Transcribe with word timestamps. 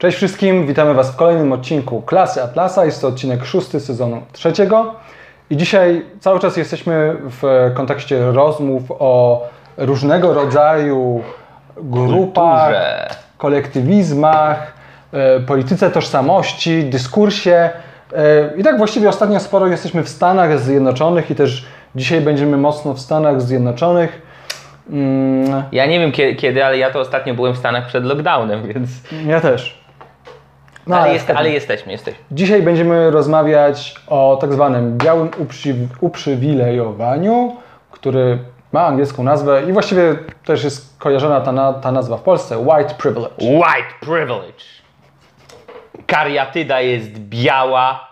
Cześć 0.00 0.16
wszystkim, 0.16 0.66
witamy 0.66 0.94
Was 0.94 1.10
w 1.12 1.16
kolejnym 1.16 1.52
odcinku 1.52 2.02
Klasy 2.02 2.42
Atlasa. 2.42 2.84
Jest 2.84 3.00
to 3.00 3.08
odcinek 3.08 3.44
szósty 3.44 3.80
sezonu 3.80 4.22
trzeciego. 4.32 4.94
I 5.50 5.56
dzisiaj 5.56 6.02
cały 6.20 6.40
czas 6.40 6.56
jesteśmy 6.56 7.16
w 7.40 7.70
kontekście 7.74 8.32
rozmów 8.32 8.82
o 8.98 9.42
różnego 9.76 10.34
rodzaju 10.34 11.22
grupach, 11.76 12.64
Kulturze. 12.64 13.08
kolektywizmach, 13.38 14.72
e, 15.12 15.40
polityce 15.40 15.90
tożsamości, 15.90 16.84
dyskursie. 16.84 17.70
E, 18.16 18.50
I 18.56 18.62
tak 18.62 18.78
właściwie 18.78 19.08
ostatnio 19.08 19.40
sporo 19.40 19.66
jesteśmy 19.66 20.02
w 20.04 20.08
Stanach 20.08 20.58
Zjednoczonych 20.60 21.30
i 21.30 21.34
też 21.34 21.66
dzisiaj 21.94 22.20
będziemy 22.20 22.56
mocno 22.56 22.94
w 22.94 23.00
Stanach 23.00 23.42
Zjednoczonych. 23.42 24.22
Mm, 24.90 25.62
Ja 25.72 25.86
nie 25.86 26.00
wiem 26.00 26.12
kie- 26.12 26.36
kiedy, 26.36 26.64
ale 26.64 26.78
ja 26.78 26.90
to 26.90 27.00
ostatnio 27.00 27.34
byłem 27.34 27.54
w 27.54 27.58
Stanach 27.58 27.86
przed 27.86 28.04
lockdownem, 28.04 28.62
więc. 28.68 28.90
ja 29.26 29.40
też. 29.40 29.79
No, 30.86 30.96
ale, 30.96 31.12
jest, 31.12 31.30
ale 31.30 31.50
jesteśmy, 31.50 31.92
jesteśmy. 31.92 32.20
Dzisiaj 32.32 32.62
będziemy 32.62 33.10
rozmawiać 33.10 33.94
o 34.06 34.38
tak 34.40 34.52
zwanym 34.52 34.98
białym 34.98 35.28
uprzy- 35.30 35.86
uprzywilejowaniu, 36.00 37.56
który 37.90 38.38
ma 38.72 38.86
angielską 38.86 39.22
nazwę 39.22 39.62
i 39.68 39.72
właściwie 39.72 40.14
też 40.44 40.64
jest 40.64 40.98
kojarzona 40.98 41.40
ta, 41.40 41.72
ta 41.72 41.92
nazwa 41.92 42.16
w 42.16 42.22
Polsce 42.22 42.58
white 42.58 42.94
privilege. 42.98 43.34
White 43.40 43.94
privilege. 44.00 44.64
Kariatyda 46.06 46.80
jest 46.80 47.18
biała 47.18 48.08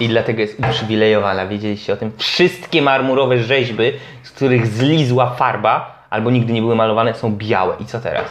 i 0.00 0.08
dlatego 0.08 0.40
jest 0.40 0.58
uprzywilejowana. 0.60 1.46
Wiedzieliście 1.46 1.92
o 1.92 1.96
tym? 1.96 2.12
Wszystkie 2.18 2.82
marmurowe 2.82 3.38
rzeźby, 3.38 3.92
z 4.22 4.30
których 4.30 4.66
zlizła 4.66 5.30
farba 5.30 5.94
albo 6.10 6.30
nigdy 6.30 6.52
nie 6.52 6.60
były 6.60 6.74
malowane, 6.76 7.14
są 7.14 7.36
białe. 7.36 7.74
I 7.80 7.84
co 7.84 8.00
teraz? 8.00 8.24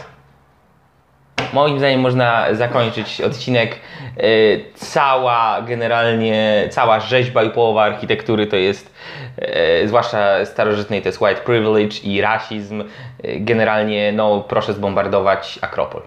Moim 1.54 1.78
zdaniem 1.78 2.00
można 2.00 2.54
zakończyć 2.54 3.20
odcinek. 3.20 3.76
Yy, 4.16 4.64
cała, 4.74 5.62
generalnie, 5.62 6.68
cała 6.70 7.00
rzeźba 7.00 7.42
i 7.42 7.50
połowa 7.50 7.82
architektury 7.82 8.46
to 8.46 8.56
jest, 8.56 8.94
yy, 9.38 9.88
zwłaszcza 9.88 10.46
starożytnej, 10.46 11.02
to 11.02 11.08
jest 11.08 11.20
white 11.20 11.40
privilege 11.40 11.96
i 12.02 12.20
rasizm. 12.20 12.78
Yy, 12.78 13.40
generalnie, 13.40 14.12
no 14.12 14.40
proszę 14.40 14.72
zbombardować 14.72 15.58
Akropol. 15.62 16.02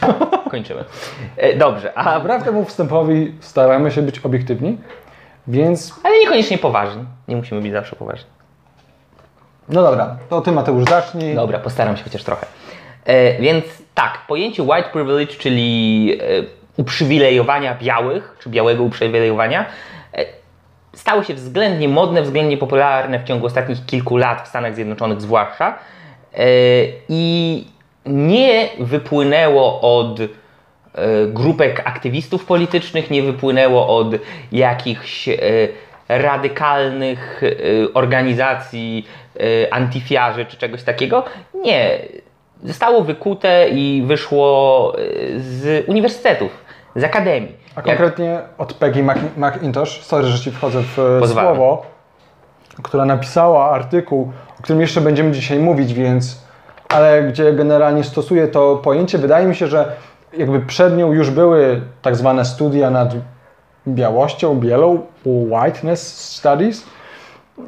Kończymy. 0.50 0.84
Yy, 1.42 1.56
dobrze, 1.56 1.98
a, 1.98 2.20
Wbrew 2.20 2.44
temu 2.44 2.64
wstępowi 2.64 3.34
staramy 3.40 3.90
się 3.90 4.02
być 4.02 4.18
obiektywni, 4.18 4.78
więc 5.48 5.94
ale 6.04 6.18
niekoniecznie 6.20 6.58
poważni. 6.58 7.04
Nie 7.28 7.36
musimy 7.36 7.60
być 7.60 7.72
zawsze 7.72 7.96
poważni. 7.96 8.30
no 9.68 9.82
dobra, 9.82 10.16
to 10.28 10.40
Ty 10.40 10.52
Mateusz 10.52 10.84
zacznij. 10.84 11.34
Dobra, 11.34 11.58
postaram 11.58 11.96
się 11.96 12.04
chociaż 12.04 12.24
trochę. 12.24 12.46
E, 13.04 13.42
więc 13.42 13.64
tak, 13.94 14.18
pojęcie 14.28 14.62
white 14.62 14.88
privilege, 14.92 15.34
czyli 15.34 16.12
e, 16.20 16.26
uprzywilejowania 16.76 17.74
białych, 17.74 18.36
czy 18.42 18.48
białego 18.48 18.82
uprzywilejowania, 18.82 19.66
e, 20.14 20.24
stało 20.92 21.22
się 21.24 21.34
względnie 21.34 21.88
modne, 21.88 22.22
względnie 22.22 22.56
popularne 22.56 23.18
w 23.18 23.24
ciągu 23.24 23.46
ostatnich 23.46 23.86
kilku 23.86 24.16
lat 24.16 24.42
w 24.44 24.48
Stanach 24.48 24.74
Zjednoczonych 24.74 25.20
zwłaszcza. 25.20 25.78
I 27.08 27.64
nie 28.06 28.68
wypłynęło 28.78 29.80
od 29.98 30.20
grupek 31.26 31.82
aktywistów 31.84 32.44
politycznych, 32.44 33.10
nie 33.10 33.22
wypłynęło 33.22 33.96
od 33.96 34.14
jakichś 34.52 35.28
radykalnych 36.08 37.42
organizacji 37.94 39.06
antyfiarzy 39.70 40.46
czy 40.46 40.56
czegoś 40.56 40.82
takiego. 40.82 41.24
Nie. 41.54 41.98
Zostało 42.64 43.04
wykute 43.04 43.68
i 43.68 44.02
wyszło 44.06 44.92
e, 44.98 45.00
z 45.40 45.88
uniwersytetów, 45.88 46.50
z 46.96 47.04
akademii. 47.04 47.56
A 47.74 47.78
Jak- 47.78 47.84
konkretnie 47.86 48.38
od 48.58 48.74
Peggy 48.74 49.04
McIntosh, 49.36 50.02
sorry, 50.02 50.26
że 50.26 50.38
Ci 50.38 50.50
wchodzę 50.50 50.82
w 50.82 50.98
e, 51.22 51.28
słowo, 51.28 51.86
która 52.82 53.04
napisała 53.04 53.70
artykuł, 53.70 54.32
o 54.60 54.62
którym 54.62 54.80
jeszcze 54.80 55.00
będziemy 55.00 55.32
dzisiaj 55.32 55.58
mówić, 55.58 55.94
więc, 55.94 56.42
ale 56.88 57.22
gdzie 57.22 57.52
generalnie 57.52 58.04
stosuje 58.04 58.48
to 58.48 58.76
pojęcie, 58.76 59.18
wydaje 59.18 59.46
mi 59.46 59.56
się, 59.56 59.66
że 59.66 59.92
jakby 60.38 60.60
przed 60.60 60.96
nią 60.96 61.12
już 61.12 61.30
były 61.30 61.80
tak 62.02 62.16
zwane 62.16 62.44
studia 62.44 62.90
nad 62.90 63.14
białością, 63.88 64.60
bielą, 64.60 65.06
whiteness 65.26 66.30
studies. 66.36 66.86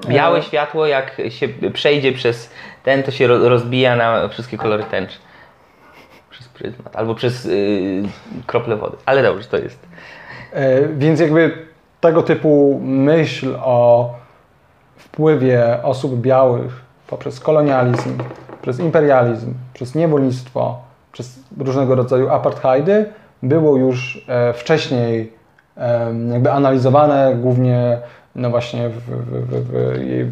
Białe 0.08 0.38
E, 0.38 0.42
światło, 0.42 0.86
jak 0.86 1.22
się 1.28 1.48
przejdzie 1.72 2.12
przez 2.12 2.50
ten, 2.84 3.02
to 3.02 3.10
się 3.10 3.26
ro- 3.26 3.48
rozbija 3.48 3.96
na 3.96 4.28
wszystkie 4.28 4.58
kolory 4.58 4.84
tęczy. 4.84 5.18
Przez 6.30 6.48
pryzmat. 6.48 6.96
Albo 6.96 7.14
przez 7.14 7.44
yy, 7.44 8.02
krople 8.46 8.76
wody. 8.76 8.96
Ale 9.06 9.22
dobrze, 9.22 9.48
to 9.48 9.56
jest. 9.58 9.78
E, 10.52 10.88
Więc 10.88 11.20
jakby 11.20 11.52
tego 12.00 12.22
typu 12.22 12.80
myśl 12.84 13.56
o 13.60 14.10
wpływie 14.96 15.78
osób 15.82 16.20
białych 16.20 16.82
poprzez 17.06 17.40
kolonializm, 17.40 18.18
przez 18.62 18.80
imperializm, 18.80 19.54
przez 19.74 19.94
niewolnictwo, 19.94 20.78
przez 21.12 21.38
różnego 21.58 21.94
rodzaju 21.94 22.28
apartheidy 22.30 23.04
było 23.42 23.76
już 23.76 24.24
e, 24.28 24.52
wcześniej 24.52 25.32
e, 25.76 26.14
jakby 26.32 26.52
analizowane 26.52 27.34
głównie 27.36 27.98
no 28.34 28.50
właśnie 28.50 28.88
w, 28.88 28.94
w, 28.94 29.50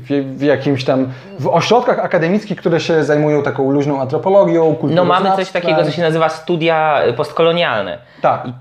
w, 0.05 0.39
w, 0.39 0.43
jakimś 0.43 0.85
tam 0.85 1.13
w 1.39 1.49
ośrodkach 1.49 1.99
akademickich, 1.99 2.59
które 2.59 2.81
się 2.81 3.05
zajmują 3.05 3.43
taką 3.43 3.71
luźną 3.71 4.01
antropologią, 4.01 4.77
No 4.83 5.05
mamy 5.05 5.37
coś 5.37 5.51
takiego, 5.51 5.85
co 5.85 5.91
się 5.91 6.03
nazywa 6.03 6.29
studia 6.29 7.03
postkolonialne. 7.17 7.99
Tak. 8.23 8.47
I 8.47 8.53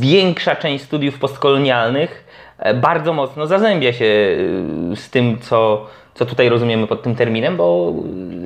większa 0.00 0.56
część 0.56 0.84
studiów 0.84 1.18
postkolonialnych 1.18 2.24
e, 2.58 2.74
bardzo 2.74 3.12
mocno 3.12 3.46
zazębia 3.46 3.92
się 3.92 4.04
e, 4.92 4.96
z 4.96 5.10
tym, 5.10 5.38
co, 5.38 5.86
co 6.14 6.26
tutaj 6.26 6.48
rozumiemy 6.48 6.86
pod 6.86 7.02
tym 7.02 7.14
terminem, 7.14 7.56
bo 7.56 7.92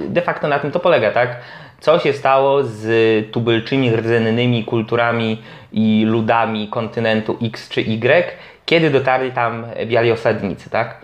de 0.08 0.22
facto 0.22 0.48
na 0.48 0.58
tym 0.58 0.70
to 0.70 0.80
polega, 0.80 1.10
tak? 1.10 1.36
Co 1.80 1.98
się 1.98 2.12
stało 2.12 2.62
z 2.62 2.86
tubylczymi, 3.32 3.96
rdzennymi 3.96 4.64
kulturami 4.64 5.42
i 5.72 6.04
ludami 6.06 6.68
kontynentu 6.68 7.38
X 7.42 7.68
czy 7.68 7.80
Y, 7.80 8.36
kiedy 8.70 8.90
dotarli 8.90 9.32
tam 9.32 9.66
biali 9.86 10.12
osadnicy, 10.12 10.70
tak? 10.70 10.94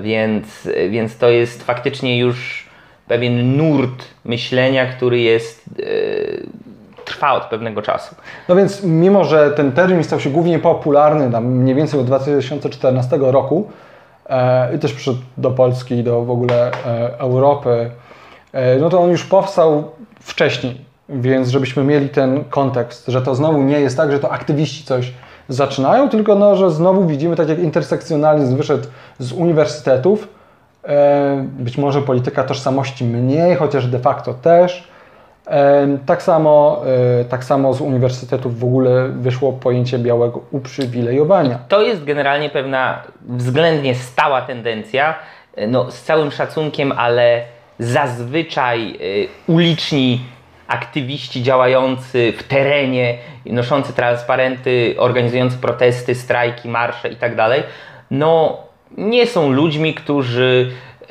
Więc, 0.00 0.68
więc 0.90 1.18
to 1.18 1.30
jest 1.30 1.64
faktycznie 1.64 2.18
już 2.18 2.66
pewien 3.06 3.56
nurt 3.56 4.04
myślenia, 4.24 4.86
który 4.86 5.20
jest 5.20 5.64
e, 5.68 7.04
trwa 7.04 7.32
od 7.32 7.44
pewnego 7.44 7.82
czasu. 7.82 8.14
No 8.48 8.56
więc 8.56 8.82
mimo, 8.84 9.24
że 9.24 9.50
ten 9.50 9.72
termin 9.72 10.04
stał 10.04 10.20
się 10.20 10.30
głównie 10.30 10.58
popularny 10.58 11.32
tam 11.32 11.44
mniej 11.44 11.74
więcej 11.74 12.00
od 12.00 12.06
2014 12.06 13.16
roku 13.20 13.70
e, 14.26 14.74
i 14.76 14.78
też 14.78 14.92
przyszedł 14.92 15.18
do 15.36 15.50
Polski 15.50 15.94
i 15.94 16.04
do 16.04 16.22
w 16.24 16.30
ogóle 16.30 16.70
e, 16.70 17.18
Europy, 17.18 17.90
e, 18.52 18.76
no 18.76 18.90
to 18.90 19.00
on 19.00 19.10
już 19.10 19.24
powstał 19.24 19.90
wcześniej, 20.20 20.80
więc 21.08 21.48
żebyśmy 21.48 21.84
mieli 21.84 22.08
ten 22.08 22.44
kontekst, 22.44 23.06
że 23.06 23.22
to 23.22 23.34
znowu 23.34 23.62
nie 23.62 23.80
jest 23.80 23.96
tak, 23.96 24.12
że 24.12 24.18
to 24.18 24.32
aktywiści 24.32 24.84
coś 24.84 25.12
zaczynają, 25.48 26.08
tylko 26.08 26.34
no, 26.34 26.56
że 26.56 26.70
znowu 26.70 27.06
widzimy 27.06 27.36
tak 27.36 27.48
jak 27.48 27.58
intersekcjonalizm 27.58 28.56
wyszedł 28.56 28.88
z 29.18 29.32
uniwersytetów, 29.32 30.28
e, 30.84 31.46
być 31.58 31.78
może 31.78 32.02
polityka 32.02 32.44
tożsamości 32.44 33.04
mniej, 33.04 33.56
chociaż 33.56 33.86
de 33.86 33.98
facto 33.98 34.34
też, 34.34 34.88
E, 35.50 35.98
Tak 36.06 36.22
samo, 36.22 36.82
e, 37.20 37.24
tak 37.24 37.44
samo 37.44 37.74
z 37.74 37.80
uniwersytetów 37.80 38.58
w 38.58 38.64
ogóle 38.64 39.08
wyszło 39.08 39.52
pojęcie 39.52 39.98
białego 39.98 40.40
uprzywilejowania. 40.50 41.58
To 41.68 41.82
jest 41.82 42.04
generalnie 42.04 42.50
pewna 42.50 43.02
względnie 43.22 43.94
stała 43.94 44.42
tendencja, 44.42 45.14
no, 45.68 45.90
z 45.90 46.02
całym 46.02 46.30
szacunkiem, 46.30 46.92
ale 46.92 47.42
zazwyczaj 47.78 48.98
uliczni 49.46 50.20
aktywiści 50.68 51.42
działający 51.42 52.32
w 52.38 52.42
terenie, 52.42 53.18
noszący 53.46 53.92
transparenty, 53.92 54.94
organizujący 54.98 55.58
protesty, 55.58 56.14
strajki, 56.14 56.68
marsze 56.68 57.08
itd., 57.08 57.62
no 58.10 58.58
nie 58.96 59.26
są 59.26 59.52
ludźmi, 59.52 59.94
którzy 59.94 60.70
e, 61.02 61.06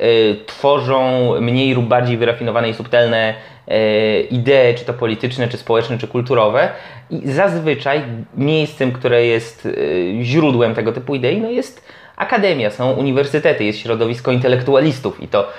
tworzą 0.45 1.31
mniej 1.41 1.73
lub 1.73 1.85
bardziej 1.85 2.17
wyrafinowane 2.17 2.69
i 2.69 2.73
subtelne 2.73 3.33
e, 3.67 4.19
idee, 4.19 4.75
czy 4.77 4.85
to 4.85 4.93
polityczne, 4.93 5.47
czy 5.47 5.57
społeczne, 5.57 5.97
czy 5.97 6.07
kulturowe. 6.07 6.69
I 7.09 7.31
zazwyczaj 7.31 8.01
miejscem, 8.37 8.91
które 8.91 9.25
jest 9.25 9.65
e, 9.65 10.23
źródłem 10.23 10.75
tego 10.75 10.93
typu 10.93 11.15
idei, 11.15 11.41
no 11.41 11.49
jest 11.49 11.87
akademia, 12.15 12.71
są 12.71 12.91
uniwersytety, 12.91 13.63
jest 13.63 13.79
środowisko 13.79 14.31
intelektualistów 14.31 15.23
i 15.23 15.27
to 15.27 15.49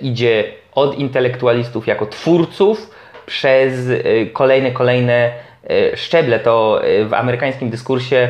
idzie 0.00 0.44
od 0.74 0.98
intelektualistów 0.98 1.86
jako 1.86 2.06
twórców 2.06 2.90
przez 3.26 3.90
e, 3.90 4.26
kolejne, 4.26 4.70
kolejne 4.70 5.30
e, 5.70 5.96
szczeble. 5.96 6.40
To 6.40 6.84
e, 6.84 7.04
w 7.04 7.14
amerykańskim 7.14 7.70
dyskursie 7.70 8.28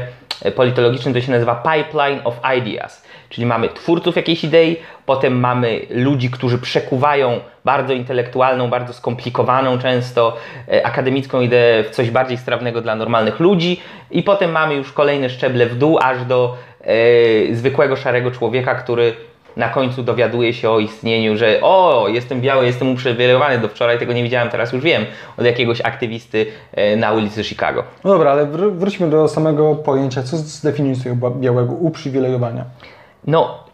politologicznym 0.57 1.15
to 1.15 1.21
się 1.21 1.33
nazywa 1.33 1.55
pipeline 1.55 2.21
of 2.25 2.41
ideas. 2.59 3.07
Czyli 3.29 3.47
mamy 3.47 3.69
twórców 3.69 4.17
jakiejś 4.17 4.45
idei, 4.45 4.77
potem 5.07 5.41
mamy 5.41 5.81
ludzi, 5.91 6.31
którzy 6.31 6.59
przekuwają 6.59 7.41
bardzo 7.65 7.93
intelektualną, 7.93 8.71
bardzo 8.71 8.93
skomplikowaną, 8.93 9.79
często 9.79 10.37
akademicką 10.85 11.41
ideę 11.41 11.85
w 11.85 11.91
coś 11.91 12.11
bardziej 12.11 12.39
strawnego 12.39 12.81
dla 12.81 12.95
normalnych 12.95 13.41
ludzi, 13.41 13.81
i 14.11 14.23
potem 14.23 14.51
mamy 14.51 14.75
już 14.75 14.93
kolejne 14.93 15.31
szczeble 15.31 15.67
w 15.67 15.79
dół, 15.79 15.99
aż 16.03 16.25
do 16.25 16.57
e, 16.81 17.55
zwykłego 17.55 17.97
szarego 17.97 18.31
człowieka, 18.31 18.75
który 18.75 19.15
na 19.57 19.69
końcu 19.69 20.03
dowiaduje 20.03 20.55
się 20.55 20.71
o 20.71 20.79
istnieniu, 20.81 21.37
że 21.37 21.59
o, 21.63 22.07
jestem 22.09 22.41
biały, 22.41 22.67
jestem 22.67 22.93
uprzywilejowany, 22.93 23.59
do 23.59 23.69
wczoraj 23.69 23.99
tego 23.99 24.13
nie 24.13 24.23
widziałem, 24.23 24.49
teraz 24.51 24.73
już 24.73 24.83
wiem, 24.85 25.07
od 25.37 25.45
jakiegoś 25.45 25.81
aktywisty 25.81 26.47
e, 26.73 26.97
na 26.97 27.13
ulicy 27.13 27.45
Chicago. 27.45 27.85
No 28.05 28.11
dobra, 28.11 28.31
ale 28.31 28.47
wr- 28.47 28.73
wróćmy 28.73 29.11
do 29.11 29.29
samego 29.29 29.75
pojęcia. 29.75 30.23
Co 30.23 30.37
zdefiniuje 30.37 30.97
białego 31.37 31.73
uprzywilejowania? 31.73 32.65
No, 33.27 33.65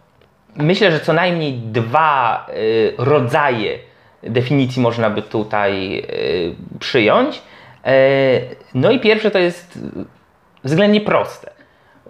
myślę, 0.56 0.92
że 0.92 1.00
co 1.00 1.12
najmniej 1.12 1.52
dwa 1.52 2.46
y, 2.56 2.94
rodzaje 2.98 3.78
definicji 4.22 4.82
można 4.82 5.10
by 5.10 5.22
tutaj 5.22 5.98
y, 5.98 6.54
przyjąć. 6.78 7.42
E, 7.84 7.94
no 8.74 8.90
i 8.90 9.00
pierwsze 9.00 9.30
to 9.30 9.38
jest 9.38 9.78
względnie 10.64 11.00
proste. 11.00 11.50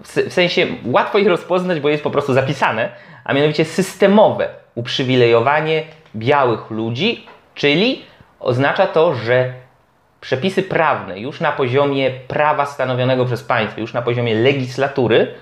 W, 0.02 0.08
se- 0.08 0.22
w 0.30 0.32
sensie 0.32 0.66
łatwo 0.84 1.18
je 1.18 1.28
rozpoznać, 1.28 1.80
bo 1.80 1.88
jest 1.88 2.02
po 2.02 2.10
prostu 2.10 2.32
zapisane, 2.34 2.88
a 3.24 3.32
mianowicie 3.32 3.64
systemowe 3.64 4.48
uprzywilejowanie 4.74 5.82
białych 6.16 6.70
ludzi, 6.70 7.26
czyli 7.54 8.02
oznacza 8.40 8.86
to, 8.86 9.14
że 9.14 9.52
przepisy 10.20 10.62
prawne 10.62 11.20
już 11.20 11.40
na 11.40 11.52
poziomie 11.52 12.10
prawa 12.28 12.66
stanowionego 12.66 13.24
przez 13.24 13.42
państwo, 13.42 13.80
już 13.80 13.92
na 13.92 14.02
poziomie 14.02 14.34
legislatury, 14.34 15.34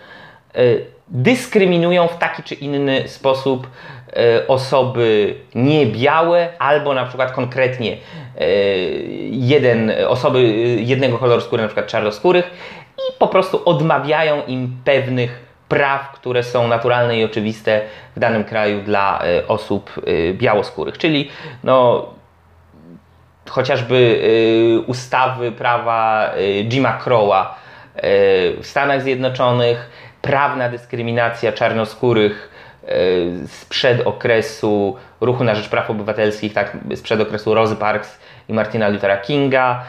y, 0.57 0.87
dyskryminują 1.09 2.09
w 2.09 2.19
taki 2.19 2.43
czy 2.43 2.55
inny 2.55 3.09
sposób 3.09 3.67
y, 3.67 4.47
osoby 4.47 5.35
niebiałe 5.55 6.49
albo 6.59 6.95
na 6.95 7.07
przykład 7.07 7.33
konkretnie 7.33 7.93
y, 7.93 7.99
jeden, 9.31 9.93
osoby 10.09 10.43
jednego 10.81 11.19
koloru 11.19 11.41
skóry, 11.41 11.63
na 11.63 11.69
przykład 11.69 11.87
czarnoskórych 11.87 12.51
i 12.99 13.19
po 13.19 13.29
prostu 13.29 13.63
odmawiają 13.65 14.43
im 14.47 14.77
pewnych 14.85 15.50
praw, 15.71 16.13
które 16.13 16.43
są 16.43 16.69
naturalne 16.69 17.19
i 17.19 17.25
oczywiste 17.25 17.81
w 18.17 18.21
danym 18.21 18.45
kraju 18.45 18.83
dla 18.83 19.25
y, 19.27 19.47
osób 19.47 19.91
y, 20.09 20.35
białoskórych. 20.35 20.99
Czyli 20.99 21.31
no, 21.65 22.07
chociażby 23.49 23.95
y, 23.95 24.81
ustawy 24.87 25.53
prawa 25.53 26.31
Jima 26.65 26.93
Crowa 26.93 27.61
w 28.61 28.61
Stanach 28.63 29.03
Zjednoczonych, 29.03 29.91
prawna 30.23 30.69
dyskryminacja 30.69 31.53
czarnoskórych 31.53 32.51
sprzed 33.47 34.07
okresu 34.07 34.97
ruchu 35.21 35.45
na 35.45 35.55
rzecz 35.55 35.69
praw 35.69 35.91
obywatelskich, 35.91 36.53
tak 36.53 36.77
sprzed 36.95 37.21
okresu 37.21 37.55
Rozy 37.55 37.77
Parks 37.77 38.19
i 38.49 38.53
Martina 38.53 38.89
Luthera 38.89 39.17
Kinga, 39.17 39.85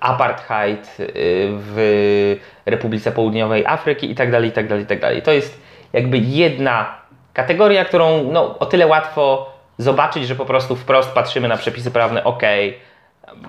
apartheid 0.00 0.96
y, 1.00 1.12
w 1.50 2.36
Republice 2.66 3.12
Południowej 3.12 3.66
Afryki 3.66 4.08
itd., 4.08 4.46
itd., 4.46 4.78
itd. 4.78 5.22
To 5.22 5.32
jest 5.32 5.60
jakby 5.92 6.18
jedna 6.18 6.94
kategoria, 7.32 7.84
którą 7.84 8.22
no, 8.32 8.58
o 8.58 8.66
tyle 8.66 8.86
łatwo 8.86 9.54
zobaczyć, 9.78 10.26
że 10.26 10.34
po 10.34 10.44
prostu 10.44 10.76
wprost 10.76 11.12
patrzymy 11.12 11.48
na 11.48 11.56
przepisy 11.56 11.90
prawne, 11.90 12.24
ok, 12.24 12.42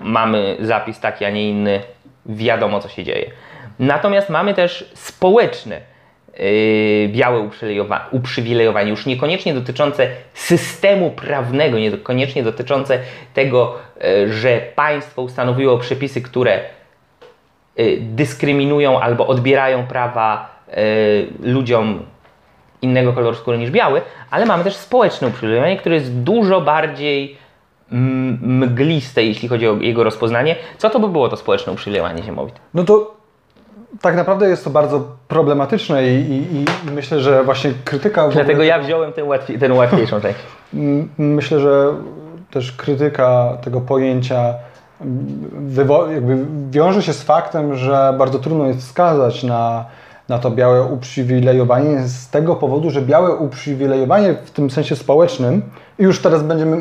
mamy 0.00 0.56
zapis 0.60 1.00
taki, 1.00 1.24
a 1.24 1.30
nie 1.30 1.50
inny, 1.50 1.82
wiadomo 2.26 2.80
co 2.80 2.88
się 2.88 3.04
dzieje. 3.04 3.30
Natomiast 3.78 4.30
mamy 4.30 4.54
też 4.54 4.90
społeczne 4.94 5.76
yy, 5.76 5.95
białe 7.08 7.40
uprzywilejowa- 7.40 8.00
uprzywilejowanie, 8.10 8.90
już 8.90 9.06
niekoniecznie 9.06 9.54
dotyczące 9.54 10.08
systemu 10.34 11.10
prawnego, 11.10 11.78
niekoniecznie 11.78 12.42
dotyczące 12.42 12.98
tego, 13.34 13.74
yy, 14.00 14.32
że 14.32 14.60
państwo 14.74 15.22
ustanowiło 15.22 15.78
przepisy, 15.78 16.22
które 16.22 16.60
y, 17.80 17.98
dyskryminują 18.00 19.00
albo 19.00 19.26
odbierają 19.26 19.86
prawa 19.86 20.56
y, 20.68 21.26
ludziom 21.42 22.02
innego 22.82 23.12
koloru 23.12 23.36
skóry 23.36 23.58
niż 23.58 23.70
biały, 23.70 24.02
ale 24.30 24.46
mamy 24.46 24.64
też 24.64 24.76
społeczne 24.76 25.28
uprzywilejowanie, 25.28 25.76
które 25.76 25.94
jest 25.94 26.14
dużo 26.14 26.60
bardziej 26.60 27.46
mgliste, 27.90 29.24
jeśli 29.24 29.48
chodzi 29.48 29.68
o 29.68 29.76
jego 29.76 30.04
rozpoznanie. 30.04 30.56
Co 30.78 30.90
to 30.90 31.00
by 31.00 31.08
było 31.08 31.28
to 31.28 31.36
społeczne 31.36 31.72
uprzywilejowanie 31.72 32.22
ziemowite? 32.22 32.58
No 32.74 32.84
to 32.84 33.16
tak 34.00 34.16
naprawdę 34.16 34.48
jest 34.48 34.64
to 34.64 34.70
bardzo 34.70 35.04
problematyczne 35.28 36.06
i, 36.06 36.32
i, 36.32 36.62
i 36.62 36.64
myślę, 36.94 37.20
że 37.20 37.44
właśnie 37.44 37.72
krytyka... 37.84 38.22
w 38.22 38.24
ogóle- 38.24 38.44
Dlatego 38.44 38.62
ja 38.62 38.78
wziąłem 38.78 39.12
tę, 39.12 39.24
łatwiej, 39.24 39.58
tę 39.58 39.72
łatwiejszą 39.72 40.20
część. 40.20 40.38
Myślę, 41.18 41.60
że 41.60 41.94
też 42.50 42.72
krytyka 42.72 43.58
tego 43.62 43.80
pojęcia 43.80 44.54
jakby 46.10 46.38
wiąże 46.70 47.02
się 47.02 47.12
z 47.12 47.22
faktem, 47.22 47.76
że 47.76 48.14
bardzo 48.18 48.38
trudno 48.38 48.66
jest 48.66 48.78
wskazać 48.78 49.42
na, 49.44 49.84
na 50.28 50.38
to 50.38 50.50
białe 50.50 50.82
uprzywilejowanie 50.82 52.00
z 52.02 52.30
tego 52.30 52.56
powodu, 52.56 52.90
że 52.90 53.02
białe 53.02 53.34
uprzywilejowanie 53.34 54.34
w 54.44 54.50
tym 54.50 54.70
sensie 54.70 54.96
społecznym, 54.96 55.62
i 55.98 56.02
już 56.02 56.22
teraz 56.22 56.42
będziemy 56.42 56.76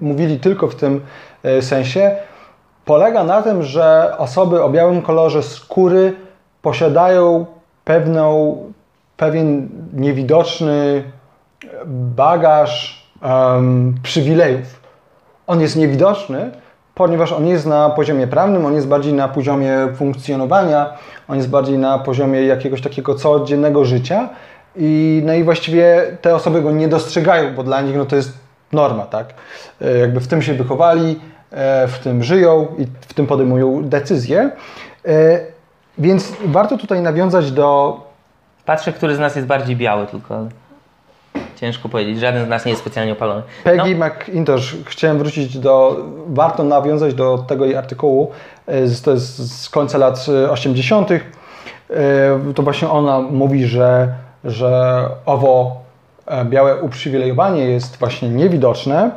mówili 0.00 0.40
tylko 0.40 0.68
w 0.68 0.74
tym 0.74 1.00
e, 1.42 1.62
sensie, 1.62 2.10
polega 2.84 3.24
na 3.24 3.42
tym, 3.42 3.62
że 3.62 4.14
osoby 4.18 4.62
o 4.62 4.70
białym 4.70 5.02
kolorze 5.02 5.42
skóry 5.42 6.12
posiadają 6.64 7.46
pewną, 7.84 8.56
pewien 9.16 9.68
niewidoczny 9.92 11.02
bagaż 12.16 13.02
em, 13.22 13.94
przywilejów. 14.02 14.80
On 15.46 15.60
jest 15.60 15.76
niewidoczny, 15.76 16.50
ponieważ 16.94 17.32
on 17.32 17.46
jest 17.46 17.66
na 17.66 17.90
poziomie 17.90 18.26
prawnym, 18.26 18.66
on 18.66 18.74
jest 18.74 18.88
bardziej 18.88 19.12
na 19.12 19.28
poziomie 19.28 19.72
funkcjonowania, 19.96 20.92
on 21.28 21.36
jest 21.36 21.48
bardziej 21.48 21.78
na 21.78 21.98
poziomie 21.98 22.42
jakiegoś 22.42 22.80
takiego 22.82 23.14
codziennego 23.14 23.84
życia 23.84 24.28
i, 24.76 25.22
no 25.24 25.34
i 25.34 25.44
właściwie 25.44 26.02
te 26.20 26.34
osoby 26.34 26.62
go 26.62 26.72
nie 26.72 26.88
dostrzegają, 26.88 27.54
bo 27.54 27.62
dla 27.62 27.80
nich 27.80 27.96
no, 27.96 28.04
to 28.04 28.16
jest 28.16 28.32
norma, 28.72 29.02
tak? 29.06 29.34
E, 29.80 29.98
Jakby 29.98 30.20
w 30.20 30.28
tym 30.28 30.42
się 30.42 30.54
wychowali, 30.54 31.20
e, 31.50 31.88
w 31.88 31.98
tym 31.98 32.22
żyją 32.22 32.66
i 32.78 32.86
w 33.00 33.14
tym 33.14 33.26
podejmują 33.26 33.82
decyzje. 33.84 34.50
E, 35.98 36.02
Więc 36.02 36.32
warto 36.46 36.78
tutaj 36.78 37.00
nawiązać 37.02 37.52
do 37.52 38.00
Patrzę, 38.66 38.92
który 38.92 39.16
z 39.16 39.18
nas 39.18 39.36
jest 39.36 39.48
bardziej 39.48 39.76
biały, 39.76 40.06
tylko 40.06 40.38
ciężko 41.56 41.88
powiedzieć. 41.88 42.20
Żaden 42.20 42.46
z 42.46 42.48
nas 42.48 42.64
nie 42.64 42.70
jest 42.70 42.82
specjalnie 42.82 43.12
opalony. 43.12 43.42
Peggy 43.64 43.96
McIntosh, 43.96 44.76
chciałem 44.86 45.18
wrócić 45.18 45.58
do, 45.58 45.96
warto 46.26 46.64
nawiązać 46.64 47.14
do 47.14 47.38
tego 47.38 47.64
jej 47.64 47.76
artykułu, 47.76 48.30
e, 48.66 48.86
z- 48.88 49.02
to 49.02 49.10
jest 49.10 49.60
z 49.62 49.70
końca 49.70 49.98
lat 49.98 50.26
e, 50.44 50.50
80. 50.50 51.10
E, 51.12 51.20
To 52.54 52.62
właśnie 52.62 52.88
ona 52.90 53.20
mówi, 53.20 53.66
że, 53.66 54.14
że 54.44 55.04
owo 55.26 55.76
e, 56.26 56.44
białe 56.44 56.76
uprzywilejowanie 56.76 57.64
jest 57.64 57.96
właśnie 57.96 58.28
niewidoczne 58.28 59.10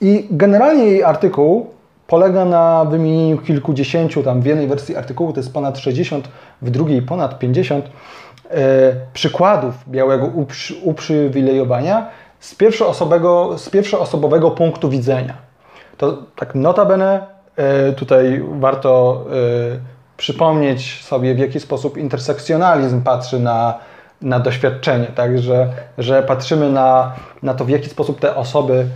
i 0.00 0.26
generalnie 0.30 0.84
jej 0.84 1.04
artykuł 1.04 1.70
polega 2.10 2.44
na 2.44 2.84
wymienieniu 2.84 3.38
kilkudziesięciu, 3.38 4.22
tam 4.22 4.40
w 4.40 4.46
jednej 4.46 4.66
wersji 4.66 4.96
artykułu 4.96 5.32
to 5.32 5.40
jest 5.40 5.52
ponad 5.52 5.78
60, 5.78 6.28
w 6.62 6.70
drugiej 6.70 7.02
ponad 7.02 7.38
50 7.38 7.84
e, 7.84 7.90
przykładów 9.12 9.74
białego 9.88 10.26
uprzy, 10.26 10.74
uprzywilejowania 10.82 12.06
z, 12.40 12.54
pierwszoosobowego, 12.54 13.58
z 13.58 13.70
pierwszoosobowego 13.70 14.50
punktu 14.50 14.88
widzenia. 14.88 15.34
To 15.96 16.18
tak 16.36 16.54
notabene 16.54 17.26
e, 17.56 17.92
tutaj 17.92 18.44
warto 18.60 19.24
e, 19.26 20.16
przypomnieć 20.16 21.04
sobie, 21.04 21.34
w 21.34 21.38
jaki 21.38 21.60
sposób 21.60 21.96
intersekcjonalizm 21.96 23.02
patrzy 23.02 23.40
na, 23.40 23.78
na 24.22 24.40
doświadczenie, 24.40 25.06
tak? 25.06 25.38
że, 25.38 25.68
że 25.98 26.22
patrzymy 26.22 26.70
na, 26.70 27.12
na 27.42 27.54
to, 27.54 27.64
w 27.64 27.68
jaki 27.68 27.88
sposób 27.88 28.20
te 28.20 28.36
osoby 28.36 28.86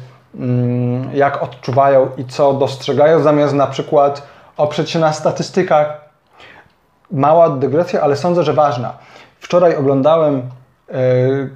jak 1.14 1.42
odczuwają 1.42 2.08
i 2.16 2.24
co 2.24 2.54
dostrzegają, 2.54 3.22
zamiast 3.22 3.54
na 3.54 3.66
przykład 3.66 4.26
oprzeć 4.56 4.90
się 4.90 4.98
na 4.98 5.12
statystykach. 5.12 6.04
Mała 7.10 7.50
dygresja, 7.50 8.00
ale 8.00 8.16
sądzę, 8.16 8.44
że 8.44 8.52
ważna. 8.52 8.92
Wczoraj 9.40 9.76
oglądałem 9.76 10.42
e, 10.88 10.92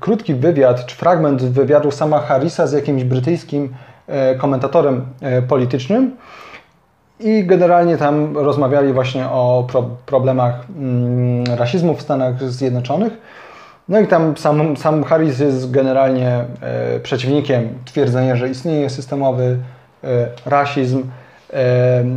krótki 0.01 0.35
wywiad, 0.35 0.87
czy 0.87 0.97
fragment 0.97 1.43
wywiadu 1.43 1.91
sama 1.91 2.21
Harrisa 2.21 2.67
z 2.67 2.73
jakimś 2.73 3.05
brytyjskim 3.05 3.75
e, 4.07 4.35
komentatorem 4.35 5.07
e, 5.21 5.43
politycznym 5.43 6.17
i 7.21 7.45
generalnie 7.47 7.97
tam 7.97 8.37
rozmawiali 8.37 8.93
właśnie 8.93 9.29
o 9.29 9.67
pro, 9.73 9.83
problemach 10.07 10.55
mm, 10.79 11.45
rasizmu 11.57 11.95
w 11.95 12.03
Stanach 12.03 12.51
Zjednoczonych. 12.51 13.13
No 13.89 14.01
i 14.01 14.07
tam 14.07 14.37
sam, 14.37 14.77
sam 14.77 15.05
Harris 15.05 15.39
jest 15.39 15.71
generalnie 15.71 16.45
e, 16.61 17.01
przeciwnikiem 17.01 17.69
twierdzenia, 17.85 18.37
że 18.37 18.49
istnieje 18.49 18.91
systemowy 18.91 19.59
e, 20.05 20.29
rasizm 20.47 21.03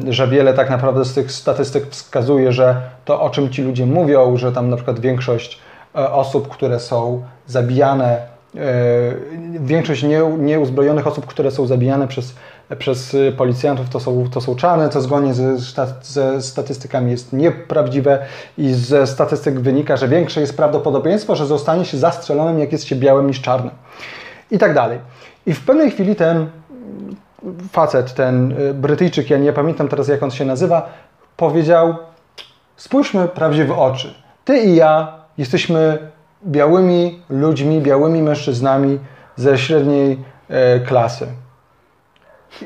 że 0.10 0.28
wiele 0.28 0.54
tak 0.54 0.70
naprawdę 0.70 1.06
z 1.06 1.14
tych 1.14 1.32
statystyk 1.32 1.88
wskazuje, 1.88 2.52
że 2.52 2.82
to 3.06 3.22
o 3.22 3.30
czym 3.30 3.50
ci 3.50 3.62
ludzie 3.62 3.86
mówią, 3.86 4.38
że 4.38 4.52
tam 4.52 4.70
na 4.70 4.76
przykład 4.76 5.00
większość 5.00 5.60
e, 5.96 6.12
osób, 6.12 6.48
które 6.48 6.80
są 6.80 7.24
zabijane, 7.48 8.18
e, 8.56 8.60
większość 9.60 10.04
nie, 10.04 10.22
nieuzbrojonych 10.38 11.08
osób, 11.08 11.26
które 11.26 11.52
są 11.52 11.68
zabijane 11.68 12.08
przez, 12.08 12.36
przez 12.80 13.18
policjantów, 13.38 13.90
to 13.90 14.00
są, 14.00 14.30
to 14.30 14.42
są 14.42 14.56
czarne, 14.56 14.90
co 14.90 15.02
zgodnie 15.02 15.34
ze, 15.34 15.58
ze 16.02 16.42
statystykami 16.42 17.12
jest 17.12 17.34
nieprawdziwe 17.34 18.26
i 18.58 18.74
ze 18.74 19.08
statystyk 19.08 19.60
wynika, 19.60 19.98
że 19.98 20.08
większe 20.08 20.42
jest 20.42 20.58
prawdopodobieństwo, 20.58 21.36
że 21.36 21.46
zostanie 21.46 21.86
się 21.86 21.98
zastrzelonym, 21.98 22.60
jak 22.60 22.72
jest 22.72 22.86
się 22.86 22.96
białym 22.96 23.28
niż 23.28 23.42
czarnym. 23.42 23.72
I 24.52 24.58
tak 24.58 24.74
dalej. 24.74 25.00
I 25.46 25.54
w 25.54 25.66
pewnej 25.66 25.92
chwili 25.92 26.16
ten 26.16 26.50
facet, 27.72 28.14
ten 28.14 28.52
y, 28.52 28.74
Brytyjczyk, 28.74 29.30
ja 29.30 29.38
nie 29.38 29.54
pamiętam 29.54 29.88
teraz 29.88 30.08
jak 30.08 30.24
on 30.24 30.32
się 30.32 30.46
nazywa, 30.46 30.90
powiedział: 31.38 31.96
Spójrzmy 32.76 33.28
prawdzie 33.28 33.66
w 33.66 33.72
oczy. 33.72 34.14
Ty 34.46 34.58
i 34.58 34.76
ja 34.76 35.14
jesteśmy 35.38 35.98
białymi 36.46 37.20
ludźmi, 37.30 37.82
białymi 37.82 38.22
mężczyznami 38.22 39.00
ze 39.36 39.58
średniej 39.58 40.20
e, 40.50 40.80
klasy. 40.80 41.28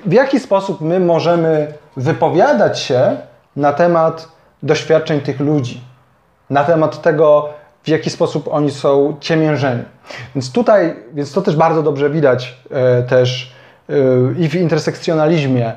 W 0.05 0.13
jaki 0.13 0.39
sposób 0.39 0.81
my 0.81 0.99
możemy 0.99 1.73
wypowiadać 1.97 2.79
się 2.79 3.17
na 3.55 3.73
temat 3.73 4.27
doświadczeń 4.63 5.21
tych 5.21 5.39
ludzi, 5.39 5.81
na 6.49 6.63
temat 6.63 7.01
tego, 7.01 7.49
w 7.83 7.87
jaki 7.87 8.09
sposób 8.09 8.47
oni 8.51 8.71
są 8.71 9.17
ciemiężeni. 9.19 9.83
Więc 10.35 10.51
tutaj, 10.51 10.95
więc 11.13 11.33
to 11.33 11.41
też 11.41 11.55
bardzo 11.55 11.83
dobrze 11.83 12.09
widać 12.09 12.57
e, 12.71 13.03
też 13.03 13.55
Y, 13.89 14.35
i 14.37 14.49
w 14.49 14.55
intersekcjonalizmie, 14.55 15.73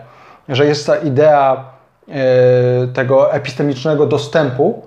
że 0.48 0.66
jest 0.66 0.86
ta 0.86 0.96
idea 0.96 1.64
y, 2.08 2.12
tego 2.88 3.32
epistemicznego 3.32 4.06
dostępu. 4.06 4.82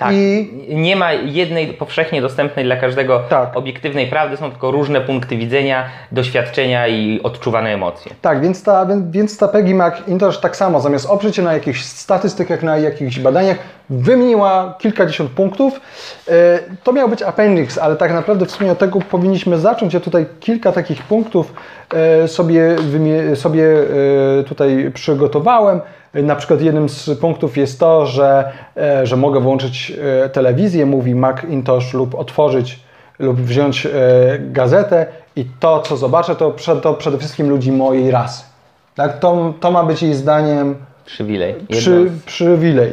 Tak. 0.00 0.14
I... 0.14 0.50
Nie 0.68 0.96
ma 0.96 1.12
jednej 1.12 1.66
powszechnie 1.66 2.22
dostępnej 2.22 2.64
dla 2.64 2.76
każdego 2.76 3.22
tak. 3.28 3.56
obiektywnej 3.56 4.06
prawdy, 4.06 4.36
są 4.36 4.50
tylko 4.50 4.70
różne 4.70 5.00
punkty 5.00 5.36
widzenia, 5.36 5.84
doświadczenia 6.12 6.88
i 6.88 7.20
odczuwane 7.22 7.70
emocje. 7.70 8.12
Tak, 8.22 8.40
więc 8.40 8.62
ta, 8.62 8.86
więc 9.10 9.38
ta 9.38 9.48
Peggy 9.48 9.74
McIntosh 9.74 10.40
tak 10.40 10.56
samo, 10.56 10.80
zamiast 10.80 11.06
oprzeć 11.06 11.36
się 11.36 11.42
na 11.42 11.52
jakichś 11.52 11.82
statystykach, 11.82 12.62
na 12.62 12.78
jakichś 12.78 13.18
badaniach, 13.18 13.58
wymieniła 13.90 14.74
kilkadziesiąt 14.78 15.30
punktów. 15.30 15.80
Y, 16.28 16.32
to 16.84 16.92
miał 16.92 17.08
być 17.08 17.22
appendix, 17.22 17.78
ale 17.78 17.96
tak 17.96 18.12
naprawdę 18.12 18.46
w 18.46 18.50
sumie 18.50 18.72
od 18.72 18.78
tego 18.78 18.98
powinniśmy 19.00 19.58
zacząć. 19.58 19.94
Ja 19.94 20.00
tutaj 20.00 20.26
kilka 20.40 20.72
takich 20.72 21.02
punktów 21.02 21.52
E, 21.94 22.28
sobie, 22.28 22.76
sobie 23.34 23.64
e, 24.40 24.44
tutaj 24.44 24.90
przygotowałem. 24.94 25.80
Na 26.14 26.36
przykład 26.36 26.60
jednym 26.60 26.88
z 26.88 27.10
punktów 27.20 27.56
jest 27.56 27.80
to, 27.80 28.06
że, 28.06 28.52
e, 28.76 29.06
że 29.06 29.16
mogę 29.16 29.40
włączyć 29.40 29.92
telewizję, 30.32 30.86
mówi 30.86 31.14
Macintosh, 31.14 31.94
lub 31.94 32.14
otworzyć 32.14 32.80
lub 33.18 33.40
wziąć 33.40 33.88
gazetę 34.40 35.06
i 35.36 35.46
to, 35.60 35.82
co 35.82 35.96
zobaczę, 35.96 36.36
to, 36.36 36.54
to 36.82 36.94
przede 36.94 37.18
wszystkim 37.18 37.50
ludzi 37.50 37.72
mojej 37.72 38.10
rasy. 38.10 38.44
Tak? 38.94 39.18
To, 39.18 39.54
to 39.60 39.70
ma 39.70 39.84
być 39.84 40.02
jej 40.02 40.14
zdaniem 40.14 40.76
przywilej. 41.04 41.54
Przy, 41.70 42.10
przywilej. 42.26 42.92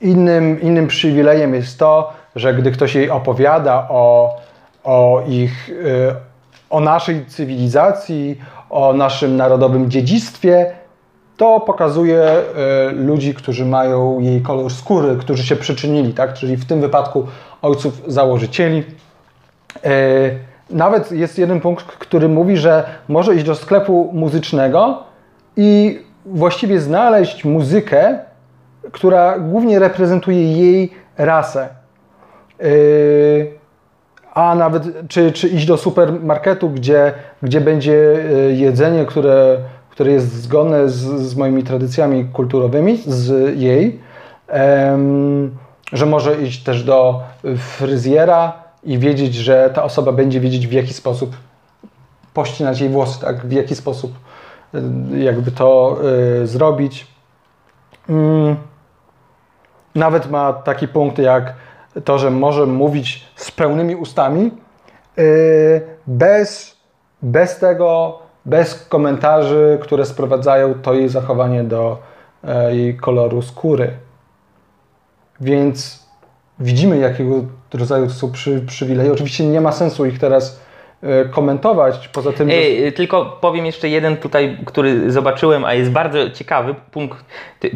Innym, 0.00 0.60
innym 0.60 0.86
przywilejem 0.86 1.54
jest 1.54 1.78
to, 1.78 2.12
że 2.36 2.54
gdy 2.54 2.70
ktoś 2.70 2.94
jej 2.94 3.10
opowiada 3.10 3.86
o, 3.88 4.36
o 4.84 5.22
ich 5.28 5.70
o 6.70 6.80
naszej 6.80 7.26
cywilizacji, 7.26 8.40
o 8.70 8.92
naszym 8.92 9.36
narodowym 9.36 9.90
dziedzictwie, 9.90 10.72
to 11.40 11.60
pokazuje 11.60 12.22
e, 12.22 12.42
ludzi, 12.92 13.34
którzy 13.34 13.64
mają 13.64 14.20
jej 14.20 14.40
kolor 14.40 14.72
skóry, 14.72 15.16
którzy 15.16 15.46
się 15.46 15.56
przyczynili, 15.56 16.14
tak? 16.14 16.34
czyli 16.34 16.56
w 16.56 16.64
tym 16.64 16.80
wypadku 16.80 17.26
ojców 17.62 18.02
założycieli. 18.06 18.84
E, 19.84 19.90
nawet 20.70 21.12
jest 21.12 21.38
jeden 21.38 21.60
punkt, 21.60 21.86
który 21.86 22.28
mówi, 22.28 22.56
że 22.56 22.84
może 23.08 23.34
iść 23.34 23.44
do 23.44 23.54
sklepu 23.54 24.10
muzycznego 24.12 25.02
i 25.56 26.00
właściwie 26.26 26.80
znaleźć 26.80 27.44
muzykę, 27.44 28.18
która 28.92 29.38
głównie 29.38 29.78
reprezentuje 29.78 30.52
jej 30.52 30.92
rasę. 31.18 31.68
E, 32.60 32.64
a 34.34 34.54
nawet 34.54 35.08
czy, 35.08 35.32
czy 35.32 35.48
iść 35.48 35.66
do 35.66 35.76
supermarketu, 35.76 36.70
gdzie, 36.70 37.12
gdzie 37.42 37.60
będzie 37.60 38.16
jedzenie, 38.52 39.06
które, 39.06 39.58
które 40.00 40.12
jest 40.12 40.32
zgodne 40.32 40.88
z, 40.88 40.98
z 41.20 41.36
moimi 41.36 41.62
tradycjami 41.62 42.24
kulturowymi, 42.24 43.02
z 43.06 43.58
jej, 43.58 44.00
że 45.92 46.06
może 46.06 46.42
iść 46.42 46.62
też 46.62 46.84
do 46.84 47.22
fryzjera 47.58 48.52
i 48.84 48.98
wiedzieć, 48.98 49.34
że 49.34 49.70
ta 49.74 49.82
osoba 49.82 50.12
będzie 50.12 50.40
wiedzieć 50.40 50.66
w 50.66 50.72
jaki 50.72 50.94
sposób 50.94 51.36
pościnać 52.34 52.80
jej 52.80 52.90
włosy, 52.90 53.20
tak? 53.20 53.46
w 53.46 53.52
jaki 53.52 53.76
sposób 53.76 54.12
e, 54.74 54.80
jakby 55.18 55.52
to 55.52 55.98
y, 56.42 56.46
zrobić. 56.46 57.06
Mm. 58.08 58.56
Nawet 59.94 60.30
ma 60.30 60.52
taki 60.52 60.88
punkt 60.88 61.18
jak 61.18 61.54
to, 62.04 62.18
że 62.18 62.30
może 62.30 62.66
mówić 62.66 63.28
z 63.36 63.50
pełnymi 63.50 63.96
ustami, 63.96 64.50
yy, 65.16 65.24
bez, 66.06 66.76
bez 67.22 67.58
tego, 67.58 68.18
bez 68.44 68.86
komentarzy, 68.88 69.78
które 69.82 70.04
sprowadzają 70.04 70.74
to 70.74 70.94
jej 70.94 71.08
zachowanie 71.08 71.64
do 71.64 71.98
e, 72.44 72.76
jej 72.76 72.96
koloru 72.96 73.42
skóry. 73.42 73.90
Więc 75.40 76.06
widzimy, 76.60 76.98
jakiego 76.98 77.34
rodzaju 77.74 78.06
to 78.06 78.12
są 78.12 78.32
przy, 78.32 78.60
przywileje. 78.60 79.12
Oczywiście 79.12 79.46
nie 79.46 79.60
ma 79.60 79.72
sensu 79.72 80.06
ich 80.06 80.18
teraz 80.18 80.60
E, 81.02 81.24
komentować. 81.24 82.08
Poza 82.08 82.32
tym. 82.32 82.50
Że... 82.50 82.92
Tylko 82.92 83.38
powiem 83.40 83.66
jeszcze 83.66 83.88
jeden 83.88 84.16
tutaj, 84.16 84.58
który 84.66 85.12
zobaczyłem, 85.12 85.64
a 85.64 85.74
jest 85.74 85.90
bardzo 85.90 86.30
ciekawy 86.30 86.74
punkt, 86.90 87.24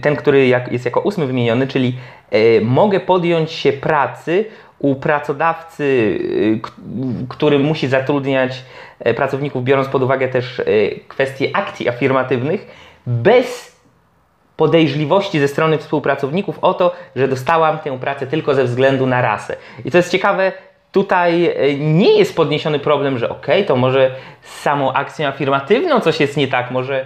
ten, 0.02 0.16
który 0.16 0.46
jest 0.46 0.84
jako 0.84 1.00
ósmy 1.00 1.26
wymieniony, 1.26 1.66
czyli 1.66 1.96
e, 2.30 2.60
mogę 2.60 3.00
podjąć 3.00 3.52
się 3.52 3.72
pracy 3.72 4.44
u 4.78 4.94
pracodawcy, 4.94 6.18
e, 6.54 7.26
który 7.28 7.58
musi 7.58 7.88
zatrudniać 7.88 8.62
pracowników, 9.16 9.64
biorąc 9.64 9.88
pod 9.88 10.02
uwagę 10.02 10.28
też 10.28 10.62
kwestie 11.08 11.50
akcji 11.56 11.88
afirmatywnych, 11.88 12.66
bez 13.06 13.74
podejrzliwości 14.56 15.40
ze 15.40 15.48
strony 15.48 15.78
współpracowników 15.78 16.58
o 16.58 16.74
to, 16.74 16.94
że 17.16 17.28
dostałam 17.28 17.78
tę 17.78 17.98
pracę 17.98 18.26
tylko 18.26 18.54
ze 18.54 18.64
względu 18.64 19.06
na 19.06 19.22
rasę. 19.22 19.56
I 19.84 19.90
to 19.90 19.96
jest 19.96 20.10
ciekawe, 20.10 20.52
tutaj 20.92 21.46
e, 21.46 21.74
nie 21.78 22.18
jest 22.18 22.36
podniesiony 22.36 22.78
problem, 22.78 23.18
że 23.18 23.28
ok, 23.28 23.46
to 23.66 23.76
może 23.76 24.14
z 24.42 24.60
samą 24.60 24.92
akcją 24.92 25.28
afirmatywną 25.28 26.00
coś 26.00 26.20
jest 26.20 26.36
nie 26.36 26.48
tak, 26.48 26.70
może, 26.70 27.04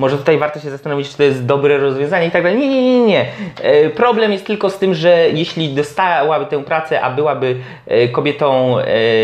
może 0.00 0.18
tutaj 0.18 0.38
warto 0.38 0.60
się 0.60 0.70
zastanowić, 0.70 1.10
czy 1.10 1.16
to 1.16 1.22
jest 1.22 1.46
dobre 1.46 1.78
rozwiązanie 1.78 2.26
i 2.26 2.30
tak 2.30 2.42
dalej. 2.42 2.58
Nie, 2.58 2.68
nie, 2.68 2.82
nie, 2.82 3.06
nie. 3.06 3.26
E, 3.62 3.90
problem 3.90 4.32
jest 4.32 4.46
tylko 4.46 4.70
z 4.70 4.78
tym, 4.78 4.94
że 4.94 5.30
jeśli 5.30 5.74
dostałaby 5.74 6.46
tę 6.46 6.64
pracę, 6.64 7.00
a 7.00 7.10
byłaby 7.10 7.56
e, 7.86 8.08
kobietą 8.08 8.76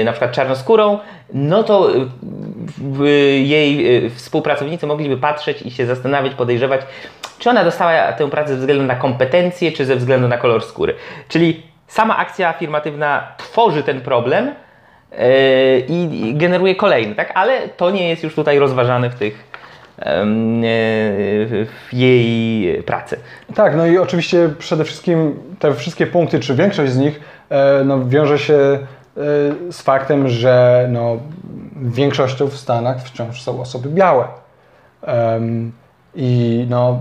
na 0.04 0.12
przykład 0.12 0.32
czarnoskórą, 0.32 0.98
no 1.34 1.62
to 1.62 1.90
jej 3.38 4.10
współpracownicy 4.10 4.86
mogliby 4.86 5.16
patrzeć 5.16 5.62
i 5.62 5.70
się 5.70 5.86
zastanawiać, 5.86 6.34
podejrzewać, 6.34 6.80
czy 7.38 7.50
ona 7.50 7.64
dostała 7.64 8.12
tę 8.12 8.30
pracę 8.30 8.48
ze 8.48 8.56
względu 8.56 8.84
na 8.84 8.94
kompetencje, 8.94 9.72
czy 9.72 9.84
ze 9.84 9.96
względu 9.96 10.28
na 10.28 10.38
kolor 10.38 10.64
skóry. 10.64 10.94
Czyli 11.28 11.62
sama 11.86 12.16
akcja 12.16 12.48
afirmatywna 12.48 13.28
tworzy 13.36 13.82
ten 13.82 14.00
problem 14.00 14.54
i 15.88 16.32
generuje 16.36 16.74
kolejny, 16.74 17.14
tak? 17.14 17.32
Ale 17.34 17.68
to 17.68 17.90
nie 17.90 18.08
jest 18.08 18.22
już 18.22 18.34
tutaj 18.34 18.58
rozważane 18.58 19.10
w 19.10 19.14
tych 19.14 19.55
jej 21.92 22.82
pracy. 22.82 23.16
Tak, 23.54 23.76
no 23.76 23.86
i 23.86 23.98
oczywiście 23.98 24.50
przede 24.58 24.84
wszystkim 24.84 25.34
te 25.58 25.74
wszystkie 25.74 26.06
punkty, 26.06 26.40
czy 26.40 26.54
większość 26.54 26.92
z 26.92 26.98
nich 26.98 27.20
e, 27.50 27.84
no, 27.84 28.04
wiąże 28.04 28.38
się 28.38 28.54
e, 28.54 28.78
z 29.72 29.82
faktem, 29.82 30.28
że 30.28 30.86
no, 30.92 31.16
większością 31.82 32.46
w 32.46 32.56
Stanach 32.56 33.02
wciąż 33.02 33.42
są 33.42 33.60
osoby 33.60 33.88
białe. 33.88 34.24
I 36.14 36.66
no, 36.70 36.98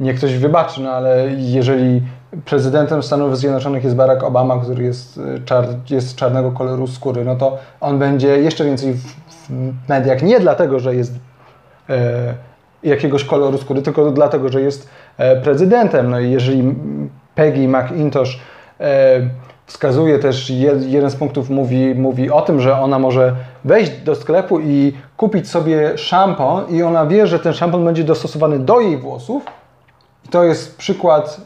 nie 0.00 0.14
ktoś 0.14 0.38
wybaczy, 0.38 0.80
no 0.80 0.90
ale 0.90 1.30
jeżeli 1.36 2.02
prezydentem 2.44 3.02
Stanów 3.02 3.38
Zjednoczonych 3.38 3.84
jest 3.84 3.96
Barack 3.96 4.22
Obama, 4.22 4.58
który 4.58 4.84
jest, 4.84 5.18
y, 5.18 5.40
czar, 5.44 5.64
jest 5.90 6.16
czarnego 6.16 6.52
koloru 6.52 6.86
skóry, 6.86 7.24
no 7.24 7.36
to 7.36 7.58
on 7.80 7.98
będzie 7.98 8.28
jeszcze 8.28 8.64
więcej 8.64 8.94
w, 8.94 9.04
w 9.48 9.88
mediach. 9.88 10.22
Nie 10.22 10.40
dlatego, 10.40 10.80
że 10.80 10.94
jest 10.94 11.14
e, 11.14 11.18
jakiegoś 12.82 13.24
koloru 13.24 13.58
skóry, 13.58 13.82
tylko 13.82 14.10
dlatego, 14.10 14.48
że 14.48 14.60
jest 14.60 14.88
e, 15.18 15.36
prezydentem. 15.40 16.10
No 16.10 16.20
i 16.20 16.30
jeżeli 16.30 16.74
Peggy 17.34 17.68
McIntosh 17.68 18.40
e, 18.80 19.20
wskazuje 19.66 20.18
też, 20.18 20.50
jed- 20.50 20.86
jeden 20.88 21.10
z 21.10 21.16
punktów 21.16 21.50
mówi, 21.50 21.94
mówi 21.94 22.30
o 22.30 22.40
tym, 22.42 22.60
że 22.60 22.78
ona 22.80 22.98
może 22.98 23.32
wejść 23.64 23.92
do 23.92 24.14
sklepu 24.14 24.60
i 24.60 24.92
kupić 25.16 25.50
sobie 25.50 25.98
szampon 25.98 26.68
i 26.68 26.82
ona 26.82 27.06
wie, 27.06 27.26
że 27.26 27.38
ten 27.38 27.52
szampon 27.52 27.84
będzie 27.84 28.04
dostosowany 28.04 28.58
do 28.58 28.80
jej 28.80 28.96
włosów. 28.98 29.42
I 30.24 30.28
to 30.28 30.44
jest 30.44 30.76
przykład 30.78 31.40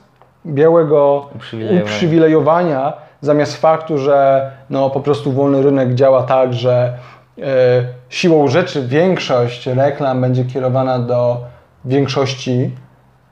białego 0.47 1.27
Uprzywilejowania. 1.35 1.83
uprzywilejowania 1.85 2.93
zamiast 3.21 3.57
faktu, 3.57 3.99
że 3.99 4.51
no, 4.71 4.91
po 4.91 5.01
prostu 5.01 5.33
wolny 5.33 5.63
rynek 5.63 5.95
działa 5.95 6.23
tak, 6.23 6.53
że 6.55 6.93
e, 6.93 6.99
siłą 8.09 8.49
rzeczy 8.49 8.87
większość 8.87 9.67
reklam 9.67 10.21
będzie 10.21 10.45
kierowana 10.45 10.99
do 10.99 11.45
większości 11.85 12.71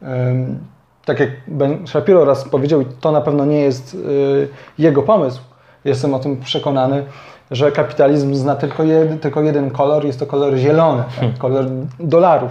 Ym, 0.04 0.58
tak 1.04 1.20
jak 1.20 1.30
Ben 1.48 1.86
Shapiro 1.86 2.24
raz 2.24 2.48
powiedział, 2.48 2.84
to 3.00 3.12
na 3.12 3.20
pewno 3.20 3.44
nie 3.44 3.60
jest 3.60 3.94
y, 3.94 4.48
jego 4.78 5.02
pomysł, 5.02 5.42
jestem 5.84 6.14
o 6.14 6.18
tym 6.18 6.40
przekonany, 6.40 7.04
że 7.50 7.72
kapitalizm 7.72 8.34
zna 8.34 8.56
tylko, 8.56 8.82
jed, 8.82 9.22
tylko 9.22 9.42
jeden 9.42 9.70
kolor, 9.70 10.04
jest 10.04 10.18
to 10.18 10.26
kolor 10.26 10.54
zielony, 10.54 11.04
tak? 11.20 11.38
kolor 11.38 11.64
dolarów. 12.00 12.50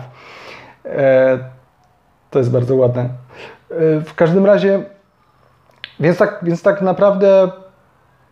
E, 0.86 1.40
to 2.30 2.40
jest 2.40 2.52
bardzo 2.52 2.76
ładne. 2.76 3.02
E, 3.04 3.10
w 4.00 4.14
każdym 4.16 4.46
razie, 4.46 4.84
więc 6.00 6.18
tak, 6.18 6.40
więc 6.42 6.62
tak 6.64 6.82
naprawdę 6.82 7.52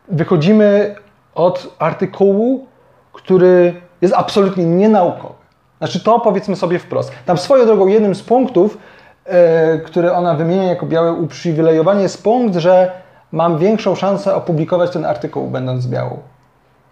wychodzimy 0.07 0.95
od 1.35 1.75
artykułu, 1.79 2.67
który 3.13 3.73
jest 4.01 4.13
absolutnie 4.13 4.65
nienaukowy. 4.65 5.33
Znaczy 5.77 6.03
to 6.03 6.19
powiedzmy 6.19 6.55
sobie 6.55 6.79
wprost. 6.79 7.11
Tam 7.25 7.37
swoją 7.37 7.65
drogą 7.65 7.87
jednym 7.87 8.15
z 8.15 8.23
punktów, 8.23 8.77
e, 9.25 9.77
które 9.77 10.13
ona 10.13 10.33
wymienia 10.33 10.63
jako 10.63 10.85
białe 10.85 11.13
uprzywilejowanie 11.13 12.01
jest 12.01 12.23
punkt, 12.23 12.55
że 12.55 12.91
mam 13.31 13.57
większą 13.57 13.95
szansę 13.95 14.35
opublikować 14.35 14.91
ten 14.91 15.05
artykuł 15.05 15.47
będąc 15.47 15.87
białą. 15.87 16.17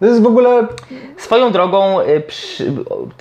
To 0.00 0.06
jest 0.06 0.22
w 0.22 0.26
ogóle 0.26 0.66
Swoją 1.16 1.52
drogą, 1.52 2.00
y, 2.00 2.20
przy, 2.20 2.72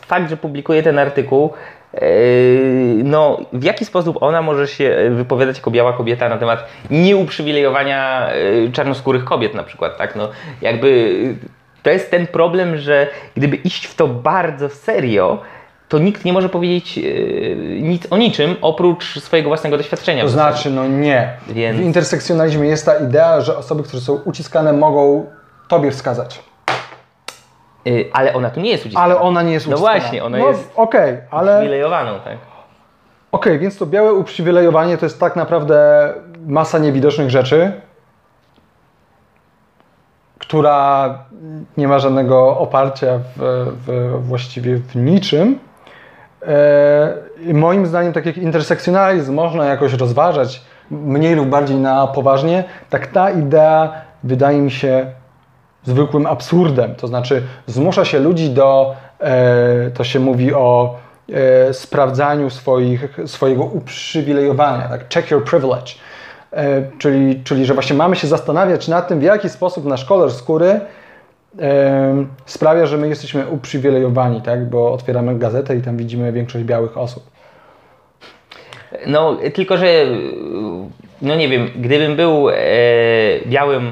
fakt, 0.07 0.29
że 0.29 0.37
publikuje 0.37 0.83
ten 0.83 0.99
artykuł, 0.99 1.49
y, 1.93 3.01
no 3.03 3.37
w 3.53 3.63
jaki 3.63 3.85
sposób 3.85 4.17
ona 4.23 4.41
może 4.41 4.67
się 4.67 5.11
wypowiadać 5.15 5.57
jako 5.57 5.71
biała 5.71 5.93
kobieta 5.93 6.29
na 6.29 6.37
temat 6.37 6.65
nieuprzywilejowania 6.91 8.29
czarnoskórych 8.73 9.23
kobiet 9.23 9.53
na 9.53 9.63
przykład, 9.63 9.97
tak? 9.97 10.15
No 10.15 10.29
jakby 10.61 11.35
to 11.83 11.89
jest 11.89 12.11
ten 12.11 12.27
problem, 12.27 12.77
że 12.77 13.07
gdyby 13.37 13.55
iść 13.55 13.85
w 13.85 13.95
to 13.95 14.07
bardzo 14.07 14.69
serio, 14.69 15.41
to 15.89 15.99
nikt 15.99 16.25
nie 16.25 16.33
może 16.33 16.49
powiedzieć 16.49 16.97
y, 16.97 17.79
nic 17.81 18.07
o 18.11 18.17
niczym 18.17 18.55
oprócz 18.61 19.19
swojego 19.19 19.49
własnego 19.49 19.77
doświadczenia. 19.77 20.23
To 20.23 20.29
znaczy, 20.29 20.69
no 20.71 20.87
nie. 20.87 21.33
Więc- 21.47 21.77
W 21.77 21.81
intersekcjonalizmie 21.81 22.67
jest 22.69 22.85
ta 22.85 22.95
idea, 22.97 23.41
że 23.41 23.57
osoby, 23.57 23.83
które 23.83 24.01
są 24.01 24.13
uciskane, 24.13 24.73
mogą 24.73 25.25
tobie 25.67 25.91
wskazać. 25.91 26.43
Y, 27.87 28.09
ale 28.13 28.33
ona 28.33 28.49
tu 28.49 28.59
nie 28.59 28.69
jest 28.69 28.85
uciskana. 28.85 29.05
Ale 29.05 29.19
ona 29.19 29.41
nie 29.41 29.53
jest 29.53 29.67
No 29.67 29.75
uciskana. 29.75 29.99
właśnie, 29.99 30.23
ona 30.23 30.37
no, 30.37 30.47
jest 30.47 30.71
Okej, 30.75 31.17
ale. 31.31 31.51
uprzywilejowaną, 31.55 32.19
tak? 32.19 32.37
Okej, 33.31 33.59
więc 33.59 33.77
to 33.77 33.85
białe 33.85 34.13
uprzywilejowanie 34.13 34.97
to 34.97 35.05
jest 35.05 35.19
tak 35.19 35.35
naprawdę 35.35 36.13
masa 36.47 36.77
niewidocznych 36.79 37.29
rzeczy, 37.29 37.71
która 40.49 41.17
nie 41.77 41.87
ma 41.87 41.99
żadnego 41.99 42.57
oparcia 42.57 43.19
w, 43.35 43.71
w, 43.87 44.19
właściwie 44.27 44.77
w 44.77 44.95
niczym. 44.95 45.59
E, 46.47 47.13
i 47.41 47.53
moim 47.53 47.85
zdaniem, 47.85 48.13
tak 48.13 48.25
jak 48.25 48.37
intersekcjonalizm 48.37 49.33
można 49.33 49.65
jakoś 49.65 49.93
rozważać 49.93 50.61
mniej 50.91 51.35
lub 51.35 51.49
bardziej 51.49 51.77
na 51.77 52.07
poważnie, 52.07 52.63
tak 52.89 53.07
ta 53.07 53.31
idea 53.31 53.91
wydaje 54.23 54.61
mi 54.61 54.71
się 54.71 55.05
zwykłym 55.83 56.25
absurdem. 56.25 56.95
To 56.95 57.07
znaczy 57.07 57.43
zmusza 57.67 58.05
się 58.05 58.19
ludzi 58.19 58.49
do, 58.49 58.95
e, 59.19 59.91
to 59.91 60.03
się 60.03 60.19
mówi 60.19 60.53
o 60.53 60.95
e, 61.33 61.73
sprawdzaniu 61.73 62.49
swoich, 62.49 63.19
swojego 63.25 63.63
uprzywilejowania, 63.63 64.89
tak? 64.89 65.09
check 65.13 65.31
your 65.31 65.43
privilege. 65.43 65.93
E, 66.53 66.83
czyli, 66.97 67.43
czyli, 67.43 67.65
że 67.65 67.73
właśnie 67.73 67.95
mamy 67.95 68.15
się 68.15 68.27
zastanawiać 68.27 68.87
nad 68.87 69.07
tym, 69.07 69.19
w 69.19 69.23
jaki 69.23 69.49
sposób 69.49 69.85
nasz 69.85 70.05
kolor 70.05 70.31
skóry 70.31 70.79
e, 71.59 72.25
sprawia, 72.45 72.85
że 72.85 72.97
my 72.97 73.07
jesteśmy 73.07 73.47
uprzywilejowani, 73.47 74.41
tak? 74.41 74.69
bo 74.69 74.93
otwieramy 74.93 75.39
gazetę 75.39 75.75
i 75.75 75.81
tam 75.81 75.97
widzimy 75.97 76.31
większość 76.31 76.65
białych 76.65 76.97
osób. 76.97 77.29
No, 79.07 79.37
tylko 79.53 79.77
że, 79.77 80.05
no 81.21 81.35
nie 81.35 81.49
wiem, 81.49 81.69
gdybym 81.75 82.15
był 82.15 82.49
e, 82.49 82.55
białym, 83.45 83.91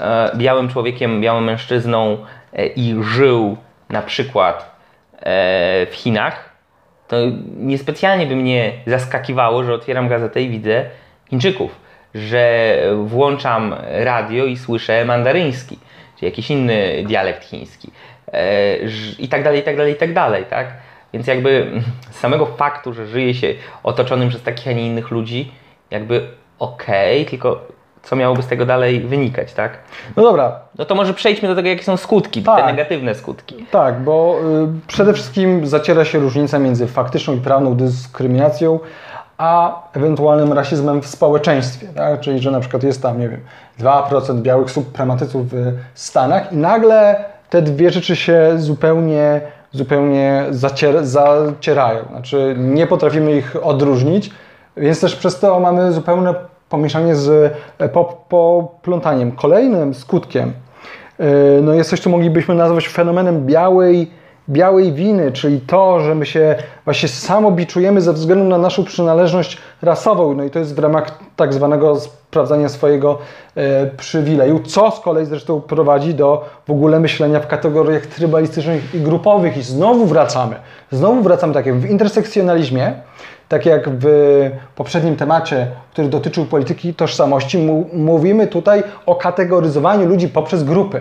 e, 0.00 0.30
białym 0.36 0.68
człowiekiem, 0.68 1.20
białym 1.20 1.44
mężczyzną 1.44 2.18
e, 2.52 2.66
i 2.66 3.02
żył 3.02 3.56
na 3.88 4.02
przykład 4.02 4.76
e, 5.18 5.86
w 5.86 5.94
Chinach, 5.94 6.50
to 7.08 7.16
niespecjalnie 7.56 8.26
by 8.26 8.36
mnie 8.36 8.72
zaskakiwało, 8.86 9.64
że 9.64 9.74
otwieram 9.74 10.08
gazetę 10.08 10.42
i 10.42 10.48
widzę 10.48 10.84
Chińczyków, 11.30 11.80
że 12.14 12.76
włączam 13.04 13.74
radio 13.90 14.44
i 14.44 14.56
słyszę 14.56 15.04
mandaryński, 15.04 15.78
czy 16.18 16.24
jakiś 16.24 16.50
inny 16.50 17.04
dialekt 17.06 17.44
chiński 17.44 17.90
e, 18.32 18.76
i 19.18 19.28
tak 19.28 19.44
dalej, 19.44 19.60
i 19.60 19.62
tak 19.62 19.76
dalej, 19.76 19.92
i 19.92 19.96
tak 19.96 20.14
dalej, 20.14 20.44
tak? 20.50 20.66
Więc 21.12 21.26
jakby 21.26 21.70
z 22.10 22.16
samego 22.22 22.46
faktu, 22.46 22.92
że 22.92 23.06
żyje 23.06 23.34
się 23.34 23.54
otoczonym 23.82 24.28
przez 24.28 24.42
takich, 24.42 24.68
a 24.68 24.72
nie 24.72 24.86
innych 24.86 25.10
ludzi, 25.10 25.52
jakby 25.90 26.28
okej, 26.58 27.26
tylko 27.26 27.60
co 28.02 28.16
miałoby 28.16 28.42
z 28.42 28.46
tego 28.46 28.66
dalej 28.66 29.00
wynikać, 29.00 29.52
tak? 29.52 29.78
No 30.16 30.22
dobra, 30.22 30.60
No 30.78 30.84
to 30.84 30.94
może 30.94 31.14
przejdźmy 31.14 31.48
do 31.48 31.54
tego, 31.54 31.68
jakie 31.68 31.82
są 31.82 31.96
skutki, 31.96 32.42
Tak. 32.42 32.60
te 32.60 32.66
negatywne 32.66 33.14
skutki. 33.14 33.54
Tak, 33.70 34.00
bo 34.00 34.40
y, 34.84 34.86
przede 34.86 35.12
wszystkim 35.12 35.66
zaciera 35.66 36.04
się 36.04 36.18
różnica 36.18 36.58
między 36.58 36.86
faktyczną 36.86 37.36
i 37.36 37.40
prawną 37.40 37.74
dyskryminacją, 37.74 38.80
a 39.40 39.82
ewentualnym 39.96 40.52
rasizmem 40.52 41.02
w 41.02 41.06
społeczeństwie. 41.06 41.86
Tak? 41.88 42.20
Czyli, 42.20 42.38
że 42.38 42.50
na 42.50 42.60
przykład 42.60 42.82
jest 42.82 43.02
tam, 43.02 43.20
nie 43.20 43.28
wiem, 43.28 43.40
2% 43.80 44.40
białych 44.40 44.70
suprematyców 44.70 45.46
w 45.52 45.72
Stanach 45.94 46.52
i 46.52 46.56
nagle 46.56 47.24
te 47.50 47.62
dwie 47.62 47.90
rzeczy 47.90 48.16
się 48.16 48.52
zupełnie, 48.56 49.40
zupełnie 49.72 50.44
zacier- 50.50 51.04
zacierają. 51.04 52.04
Znaczy 52.10 52.54
nie 52.58 52.86
potrafimy 52.86 53.36
ich 53.36 53.56
odróżnić, 53.62 54.30
więc 54.76 55.00
też 55.00 55.16
przez 55.16 55.40
to 55.40 55.60
mamy 55.60 55.92
zupełne 55.92 56.34
pomieszanie 56.68 57.16
z 57.16 57.52
e, 57.78 57.88
pop- 57.88 58.14
poplątaniem. 58.28 59.32
Kolejnym 59.32 59.94
skutkiem 59.94 60.52
Yy, 61.18 61.60
no 61.62 61.72
jest 61.74 61.90
coś, 61.90 62.00
co 62.00 62.10
moglibyśmy 62.10 62.54
nazwać 62.54 62.88
fenomenem 62.88 63.46
białej, 63.46 64.10
białej 64.50 64.92
winy, 64.92 65.32
czyli 65.32 65.60
to, 65.60 66.00
że 66.00 66.14
my 66.14 66.26
się 66.26 66.56
właśnie 66.84 67.08
samobiczujemy 67.08 68.00
ze 68.00 68.12
względu 68.12 68.44
na 68.44 68.58
naszą 68.58 68.84
przynależność 68.84 69.58
rasową. 69.82 70.34
No 70.34 70.44
i 70.44 70.50
to 70.50 70.58
jest 70.58 70.74
w 70.74 70.78
ramach 70.78 71.18
tak 71.36 71.54
zwanego 71.54 71.96
sprawdzania 71.96 72.68
swojego 72.68 73.18
e, 73.54 73.86
przywileju, 73.86 74.60
co 74.60 74.90
z 74.90 75.00
kolei 75.00 75.26
zresztą 75.26 75.60
prowadzi 75.60 76.14
do 76.14 76.44
w 76.66 76.70
ogóle 76.70 77.00
myślenia 77.00 77.40
w 77.40 77.46
kategoriach 77.46 78.06
trybalistycznych 78.06 78.94
i 78.94 79.00
grupowych. 79.00 79.56
I 79.56 79.62
znowu 79.62 80.06
wracamy, 80.06 80.56
znowu 80.90 81.22
wracamy 81.22 81.54
tak 81.54 81.66
jak 81.66 81.76
w 81.76 81.90
intersekcjonalizmie, 81.90 82.92
tak 83.48 83.66
jak 83.66 83.90
w 83.90 84.06
poprzednim 84.76 85.16
temacie, 85.16 85.66
który 85.92 86.08
dotyczył 86.08 86.44
polityki 86.44 86.94
tożsamości, 86.94 87.58
mówimy 87.92 88.46
tutaj 88.46 88.82
o 89.06 89.14
kategoryzowaniu 89.14 90.06
ludzi 90.06 90.28
poprzez 90.28 90.64
grupy. 90.64 91.00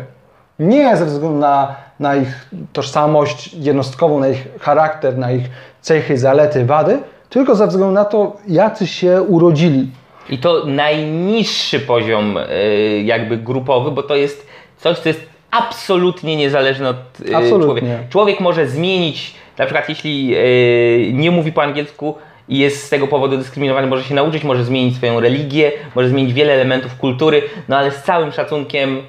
Nie 0.59 0.97
ze 0.97 1.05
względu 1.05 1.39
na, 1.39 1.75
na 1.99 2.15
ich 2.15 2.49
tożsamość 2.73 3.53
jednostkową, 3.53 4.19
na 4.19 4.27
ich 4.27 4.47
charakter, 4.59 5.17
na 5.17 5.31
ich 5.31 5.49
cechy, 5.81 6.17
zalety, 6.17 6.65
wady, 6.65 6.99
tylko 7.29 7.55
ze 7.55 7.67
względu 7.67 7.93
na 7.93 8.05
to, 8.05 8.38
jacy 8.47 8.88
się 8.88 9.21
urodzili. 9.21 9.88
I 10.29 10.38
to 10.38 10.65
najniższy 10.65 11.79
poziom 11.79 12.38
y, 12.38 13.01
jakby 13.05 13.38
grupowy, 13.38 13.91
bo 13.91 14.03
to 14.03 14.15
jest 14.15 14.47
coś, 14.77 14.97
co 14.97 15.09
jest 15.09 15.21
absolutnie 15.51 16.35
niezależne 16.35 16.89
od 16.89 16.97
y, 17.29 17.35
Absolutnie. 17.35 17.65
człowieka. 17.65 17.88
Człowiek 18.09 18.39
może 18.39 18.67
zmienić, 18.67 19.33
na 19.57 19.65
przykład 19.65 19.89
jeśli 19.89 20.35
y, 20.35 21.12
nie 21.13 21.31
mówi 21.31 21.51
po 21.51 21.63
angielsku 21.63 22.15
i 22.49 22.57
jest 22.57 22.83
z 22.83 22.89
tego 22.89 23.07
powodu 23.07 23.38
dyskryminowany, 23.38 23.88
może 23.88 24.03
się 24.03 24.15
nauczyć, 24.15 24.43
może 24.43 24.63
zmienić 24.63 24.95
swoją 24.95 25.19
religię, 25.19 25.71
może 25.95 26.09
zmienić 26.09 26.33
wiele 26.33 26.53
elementów 26.53 26.97
kultury, 26.97 27.41
no 27.67 27.77
ale 27.77 27.91
z 27.91 28.03
całym 28.03 28.31
szacunkiem 28.31 29.01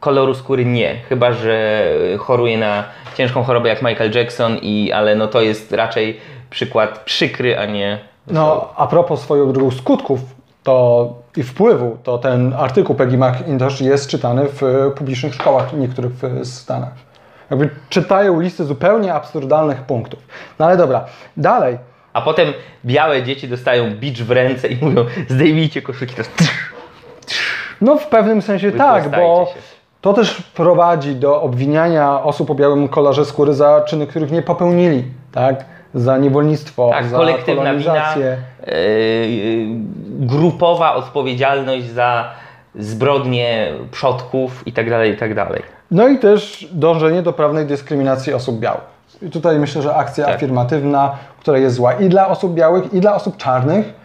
koloru 0.00 0.34
skóry 0.34 0.64
nie, 0.64 0.96
chyba 1.08 1.32
że 1.32 1.84
choruje 2.18 2.58
na 2.58 2.84
ciężką 3.14 3.42
chorobę 3.42 3.68
jak 3.68 3.82
Michael 3.82 4.12
Jackson, 4.14 4.56
i, 4.56 4.92
ale 4.92 5.16
no 5.16 5.28
to 5.28 5.40
jest 5.40 5.72
raczej 5.72 6.20
przykład 6.50 6.98
przykry, 6.98 7.58
a 7.58 7.66
nie 7.66 7.98
No, 8.26 8.72
a 8.76 8.86
propos 8.86 9.22
swoją 9.22 9.52
drogą 9.52 9.70
skutków 9.70 10.20
to 10.62 11.08
i 11.36 11.42
wpływu, 11.42 11.98
to 12.02 12.18
ten 12.18 12.54
artykuł 12.58 12.96
Peggy 12.96 13.18
McIntosh 13.18 13.80
jest 13.80 14.10
czytany 14.10 14.48
w 14.48 14.62
e, 14.62 14.90
publicznych 14.90 15.34
szkołach 15.34 15.72
niektórych 15.72 16.12
w 16.12 16.46
Stanach. 16.46 16.92
Jakby 17.50 17.70
czytają 17.88 18.40
listy 18.40 18.64
zupełnie 18.64 19.14
absurdalnych 19.14 19.82
punktów. 19.82 20.20
No 20.58 20.66
ale 20.66 20.76
dobra, 20.76 21.04
dalej. 21.36 21.78
A 22.12 22.22
potem 22.22 22.52
białe 22.84 23.22
dzieci 23.22 23.48
dostają 23.48 23.90
bicz 23.90 24.22
w 24.22 24.30
ręce 24.30 24.68
i 24.68 24.84
mówią 24.84 25.04
zdejmijcie 25.28 25.82
koszulki. 25.82 26.14
To. 26.14 26.22
No 27.80 27.96
w 27.96 28.06
pewnym 28.06 28.42
sensie 28.42 28.72
tak, 28.72 29.10
bo 29.10 29.52
się. 29.54 29.71
To 30.02 30.12
też 30.12 30.42
prowadzi 30.42 31.14
do 31.16 31.42
obwiniania 31.42 32.22
osób 32.22 32.50
o 32.50 32.54
białym 32.54 32.88
kolorze 32.88 33.24
skóry 33.24 33.54
za 33.54 33.80
czyny, 33.86 34.06
których 34.06 34.30
nie 34.32 34.42
popełnili, 34.42 35.04
tak? 35.32 35.64
Za 35.94 36.18
niewolnictwo, 36.18 36.90
Tak, 36.90 37.06
za 37.06 37.16
kolektywna 37.16 37.74
wina, 37.74 37.84
kolonizację. 37.84 38.36
yy, 38.66 38.72
yy, 39.30 39.66
grupowa 40.26 40.94
odpowiedzialność 40.94 41.86
za 41.90 42.24
zbrodnie 42.74 43.72
przodków 43.90 44.66
i 44.66 44.72
tak 44.72 44.90
dalej, 44.90 45.12
i 45.12 45.16
tak. 45.16 45.30
No 45.90 46.08
i 46.08 46.18
też 46.18 46.68
dążenie 46.72 47.22
do 47.22 47.32
prawnej 47.32 47.66
dyskryminacji 47.66 48.34
osób 48.34 48.58
białych. 48.58 48.92
I 49.22 49.30
tutaj 49.30 49.58
myślę, 49.58 49.82
że 49.82 49.94
akcja 49.94 50.26
Tak. 50.26 50.34
afirmatywna, 50.34 51.16
która 51.40 51.58
jest 51.58 51.76
zła 51.76 51.92
i 51.92 52.08
dla 52.08 52.28
osób 52.28 52.54
białych, 52.54 52.94
i 52.94 53.00
dla 53.00 53.14
osób 53.14 53.36
czarnych, 53.36 54.01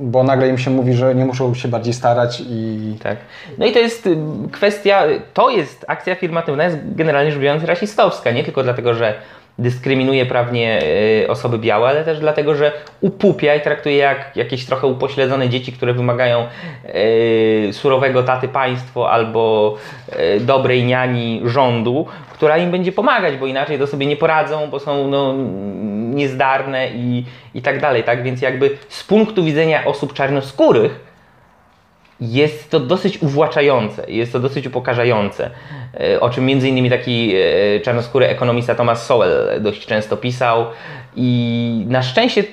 bo 0.00 0.22
nagle 0.22 0.48
im 0.48 0.58
się 0.58 0.70
mówi, 0.70 0.94
że 0.94 1.14
nie 1.14 1.24
muszą 1.24 1.54
się 1.54 1.68
bardziej 1.68 1.94
starać 1.94 2.42
i 2.46 2.96
Tak. 3.02 3.16
No 3.58 3.66
i 3.66 3.72
to 3.72 3.78
jest 3.78 4.06
y, 4.06 4.16
kwestia, 4.52 5.02
to 5.34 5.50
jest 5.50 5.84
akcja 5.88 6.12
afirmatywna, 6.12 6.64
jest 6.64 6.78
generalnie 6.94 7.32
rzecz 7.32 7.40
biorąc 7.40 7.64
rasistowska, 7.64 8.30
nie 8.30 8.44
tylko 8.44 8.62
dlatego, 8.62 8.94
że 8.94 9.14
dyskryminuje 9.58 10.26
prawnie 10.26 10.80
y, 11.24 11.28
osoby 11.30 11.58
białe, 11.58 11.88
ale 11.88 12.04
też 12.04 12.20
dlatego, 12.20 12.54
że 12.54 12.72
upupia 13.00 13.54
i 13.54 13.60
traktuje 13.60 13.96
jak 13.96 14.36
jakieś 14.36 14.64
trochę 14.66 14.86
upośledzone 14.86 15.48
dzieci, 15.48 15.72
które 15.72 15.94
wymagają 15.94 16.46
y, 16.94 17.72
surowego 17.72 18.22
taty 18.22 18.48
państwo 18.48 19.10
albo 19.10 19.74
y, 20.36 20.40
dobrej 20.40 20.84
niani 20.84 21.42
rządu, 21.44 22.06
która 22.32 22.58
im 22.58 22.70
będzie 22.70 22.92
pomagać, 22.92 23.36
bo 23.36 23.46
inaczej 23.46 23.78
to 23.78 23.86
sobie 23.86 24.06
nie 24.06 24.16
poradzą, 24.16 24.70
bo 24.70 24.80
są 24.80 25.08
no, 25.08 25.34
niezdarne 26.14 26.88
i, 26.94 27.24
i 27.54 27.62
tak 27.62 27.80
dalej, 27.80 28.04
tak? 28.04 28.22
Więc 28.22 28.42
jakby 28.42 28.78
z 28.88 29.04
punktu 29.04 29.44
widzenia 29.44 29.84
osób 29.84 30.12
czarnoskórych 30.12 31.11
jest 32.22 32.70
to 32.70 32.80
dosyć 32.80 33.22
uwłaczające, 33.22 34.10
jest 34.10 34.32
to 34.32 34.40
dosyć 34.40 34.66
upokarzające, 34.66 35.50
e, 36.00 36.20
o 36.20 36.30
czym 36.30 36.46
między 36.46 36.68
innymi 36.68 36.90
taki 36.90 37.34
e, 37.34 37.80
czarnoskóry 37.80 38.26
ekonomista 38.26 38.74
Thomas 38.74 39.06
Sowell 39.06 39.62
dość 39.62 39.86
często 39.86 40.16
pisał. 40.16 40.66
I 41.16 41.84
na 41.88 42.02
szczęście 42.02 42.44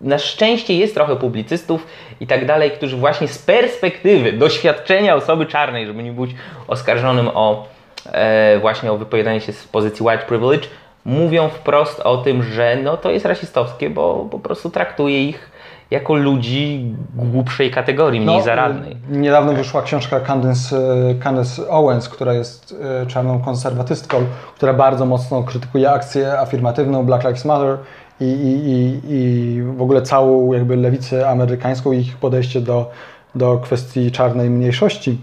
na 0.00 0.18
szczęście 0.18 0.74
jest 0.74 0.94
trochę 0.94 1.16
publicystów 1.16 1.86
i 2.20 2.26
tak 2.26 2.46
dalej, 2.46 2.70
którzy 2.70 2.96
właśnie 2.96 3.28
z 3.28 3.38
perspektywy 3.38 4.32
doświadczenia 4.32 5.14
osoby 5.14 5.46
czarnej, 5.46 5.86
żeby 5.86 6.02
nie 6.02 6.12
być 6.12 6.30
oskarżonym 6.68 7.28
o 7.34 7.68
e, 8.12 8.58
właśnie 8.58 8.92
o 8.92 8.96
wypowiadanie 8.96 9.40
się 9.40 9.52
z 9.52 9.64
pozycji 9.64 10.06
white 10.06 10.24
privilege, 10.24 10.68
mówią 11.04 11.48
wprost 11.48 12.00
o 12.00 12.16
tym, 12.16 12.42
że 12.42 12.76
no 12.82 12.96
to 12.96 13.10
jest 13.10 13.26
rasistowskie, 13.26 13.90
bo 13.90 14.28
po 14.30 14.38
prostu 14.38 14.70
traktuje 14.70 15.24
ich 15.28 15.50
jako 15.90 16.14
ludzi 16.14 16.94
głupszej 17.14 17.70
kategorii, 17.70 18.20
mniej 18.20 18.42
zaradnej. 18.42 18.92
e, 18.92 19.16
Niedawno 19.16 19.52
wyszła 19.52 19.82
książka 19.82 20.20
Candace, 20.20 20.76
e, 20.76 21.14
Candace 21.14 21.68
Owens, 21.68 22.08
która 22.08 22.32
jest 22.34 22.74
e, 23.02 23.06
czarną 23.06 23.40
konserwatystką, 23.40 24.24
która 24.56 24.74
bardzo 24.74 25.06
mocno 25.06 25.42
krytykuje 25.42 25.90
akcję 25.90 26.38
afirmatywną 26.38 27.06
Black 27.06 27.24
Lives 27.24 27.44
Matter 27.44 27.78
i, 28.20 28.24
i, 28.24 28.70
i, 28.70 29.00
i 29.08 29.62
w 29.62 29.82
ogóle 29.82 30.02
całą 30.02 30.52
jakby 30.52 30.76
lewicę 30.76 31.28
amerykańską 31.28 31.92
i 31.92 31.98
ich 31.98 32.16
podejście 32.16 32.60
do, 32.60 32.90
do 33.34 33.58
kwestii 33.58 34.10
czarnej 34.10 34.50
mniejszości. 34.50 35.18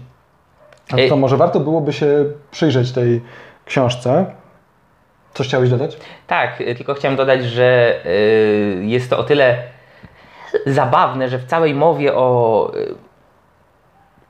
A 0.92 0.96
Ej. 0.96 1.08
to 1.08 1.16
może 1.16 1.36
warto 1.36 1.60
byłoby 1.60 1.92
się 1.92 2.24
przyjrzeć 2.50 2.92
tej 2.92 3.20
książce. 3.64 4.26
Coś 5.34 5.48
chciałeś 5.48 5.70
dodać? 5.70 5.96
Tak, 6.26 6.62
tylko 6.76 6.94
chciałem 6.94 7.16
dodać, 7.16 7.44
że 7.44 8.00
jest 8.82 9.10
to 9.10 9.18
o 9.18 9.24
tyle 9.24 9.73
zabawne, 10.66 11.28
że 11.28 11.38
w 11.38 11.44
całej 11.44 11.74
mowie 11.74 12.14
o 12.14 12.72
y, 12.76 12.94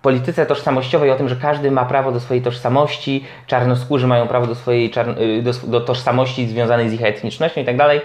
polityce 0.03 0.47
tożsamościowej, 0.47 1.11
o 1.11 1.17
tym, 1.17 1.29
że 1.29 1.37
każdy 1.37 1.71
ma 1.71 1.85
prawo 1.85 2.13
do 2.13 2.21
swojej 2.21 2.43
tożsamości, 2.43 3.25
czarnoskórzy 3.47 4.07
mają 4.07 4.29
prawo 4.29 4.47
do 4.47 4.55
swojej 4.55 4.93
y, 5.39 5.43
do, 5.43 5.53
do 5.53 5.81
tożsamości 5.81 6.47
związanej 6.47 6.89
z 6.89 6.93
ich 6.93 7.05
etnicznością 7.05 7.61
i 7.61 7.65
tak 7.65 7.77
dalej, 7.77 8.01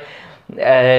e, 0.60 0.96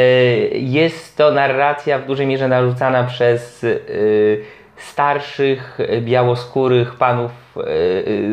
jest 0.59 1.17
to 1.17 1.31
narracja 1.31 1.99
w 1.99 2.07
dużej 2.07 2.27
mierze 2.27 2.49
narzucana 2.49 3.05
przez 3.05 3.65
y, 3.65 4.45
starszych, 4.83 5.81
y, 5.81 6.01
białoskórych 6.01 6.95
panów 6.95 7.31
y, 7.57 7.61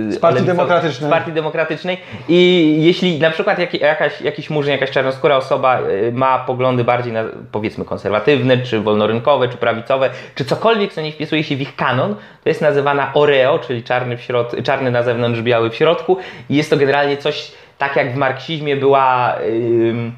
y, 0.08 0.12
Z 0.12 0.20
Partii 0.20 0.44
Demokratycznej. 0.44 1.10
Z 1.10 1.12
Partii 1.12 1.32
Demokratycznej 1.32 1.98
i 2.30 2.76
jeśli 2.80 3.20
na 3.20 3.32
przykład 3.32 3.60
jak, 3.60 3.74
jakaś, 3.74 4.22
jakiś 4.22 4.50
murzyn, 4.50 4.72
jakaś 4.72 4.92
czarnoskóra 4.92 5.36
osoba 5.36 5.80
ma 6.12 6.40
poglądy 6.40 6.84
bardziej 6.84 7.14
na, 7.14 7.24
powiedzmy 7.52 7.86
konserwatywne, 7.86 8.58
czy 8.58 8.80
wolnorynkowe, 8.80 9.50
czy 9.50 9.58
prawicowe, 9.58 10.10
czy 10.36 10.46
cokolwiek, 10.46 10.94
co 10.94 11.02
nie 11.02 11.12
wpisuje 11.12 11.44
się 11.44 11.56
w 11.56 11.62
ich 11.62 11.76
kanon, 11.76 12.16
to 12.44 12.50
jest 12.50 12.62
nazywana 12.62 13.12
Oreo, 13.14 13.60
czyli 13.60 13.84
czarny, 13.84 14.18
w 14.18 14.22
środ- 14.22 14.64
czarny 14.64 14.92
na 14.92 15.04
zewnątrz, 15.04 15.42
biały 15.42 15.70
w 15.70 15.76
środku 15.76 16.18
i 16.50 16.56
jest 16.56 16.70
to 16.70 16.78
generalnie 16.78 17.18
coś, 17.18 17.52
tak 17.78 17.96
jak 17.96 18.14
w 18.14 18.16
marksizmie 18.16 18.76
była 18.76 19.36
ym, 19.50 20.12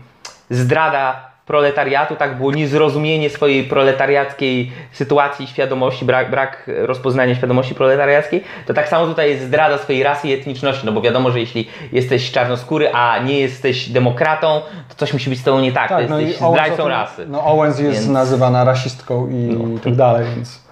zdrada 0.49 1.28
proletariatu, 1.49 2.15
tak 2.15 2.37
było 2.37 2.51
niezrozumienie 2.51 3.29
swojej 3.29 3.63
proletariackiej 3.63 4.71
sytuacji, 4.91 5.47
świadomości, 5.47 6.05
brak, 6.05 6.31
brak 6.31 6.63
rozpoznania 6.67 7.35
świadomości 7.35 7.75
proletariackiej, 7.75 8.43
to 8.65 8.73
tak 8.73 8.89
samo 8.89 9.07
tutaj 9.07 9.29
jest 9.29 9.43
zdrada 9.43 9.77
swojej 9.77 10.03
rasy 10.03 10.27
i 10.27 10.33
etniczności, 10.33 10.85
no 10.85 10.91
bo 10.91 11.01
wiadomo, 11.01 11.31
że 11.31 11.39
jeśli 11.39 11.67
jesteś 11.91 12.31
czarnoskóry, 12.31 12.93
a 12.93 13.19
nie 13.19 13.39
jesteś 13.39 13.89
demokratą, 13.89 14.61
to 14.89 14.95
coś 14.95 15.13
musi 15.13 15.29
być 15.29 15.39
z 15.39 15.43
tobą 15.43 15.59
nie 15.59 15.71
tak, 15.71 15.89
to 15.89 15.99
no 16.09 16.19
i 16.19 16.27
jesteś 16.27 16.47
zdrajcą 16.49 16.77
tym- 16.77 16.87
rasy. 16.87 17.25
No 17.27 17.45
Owens 17.45 17.79
jest 17.79 17.99
Więc- 17.99 18.07
nazywana 18.07 18.63
rasistką 18.63 19.29
i 19.29 19.79
tak 19.83 19.95
dalej, 19.95 20.25
więc... 20.35 20.63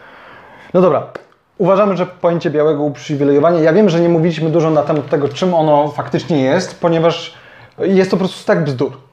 No 0.73 0.81
dobra. 0.81 1.03
Uważamy, 1.57 1.97
że 1.97 2.05
pojęcie 2.05 2.49
białego 2.49 2.83
uprzywilejowania, 2.83 3.59
ja 3.59 3.73
wiem, 3.73 3.89
że 3.89 3.99
nie 3.99 4.09
mówiliśmy 4.09 4.49
dużo 4.49 4.69
na 4.69 4.83
temat 4.83 5.09
tego, 5.09 5.29
czym 5.29 5.53
ono 5.53 5.87
faktycznie 5.87 6.41
jest, 6.41 6.81
ponieważ 6.81 7.33
jest 7.79 8.11
to 8.11 8.17
po 8.17 8.23
prostu 8.23 8.45
tak 8.45 8.63
bzdur. 8.63 9.06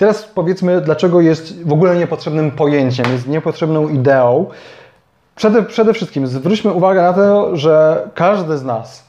Teraz 0.00 0.22
powiedzmy, 0.22 0.80
dlaczego 0.80 1.20
jest 1.20 1.66
w 1.68 1.72
ogóle 1.72 1.96
niepotrzebnym 1.96 2.50
pojęciem, 2.50 3.06
jest 3.12 3.28
niepotrzebną 3.28 3.88
ideą. 3.88 4.46
Przede, 5.36 5.62
przede 5.62 5.94
wszystkim 5.94 6.26
zwróćmy 6.26 6.72
uwagę 6.72 7.02
na 7.02 7.12
to, 7.12 7.56
że 7.56 8.02
każdy 8.14 8.58
z 8.58 8.64
nas, 8.64 9.04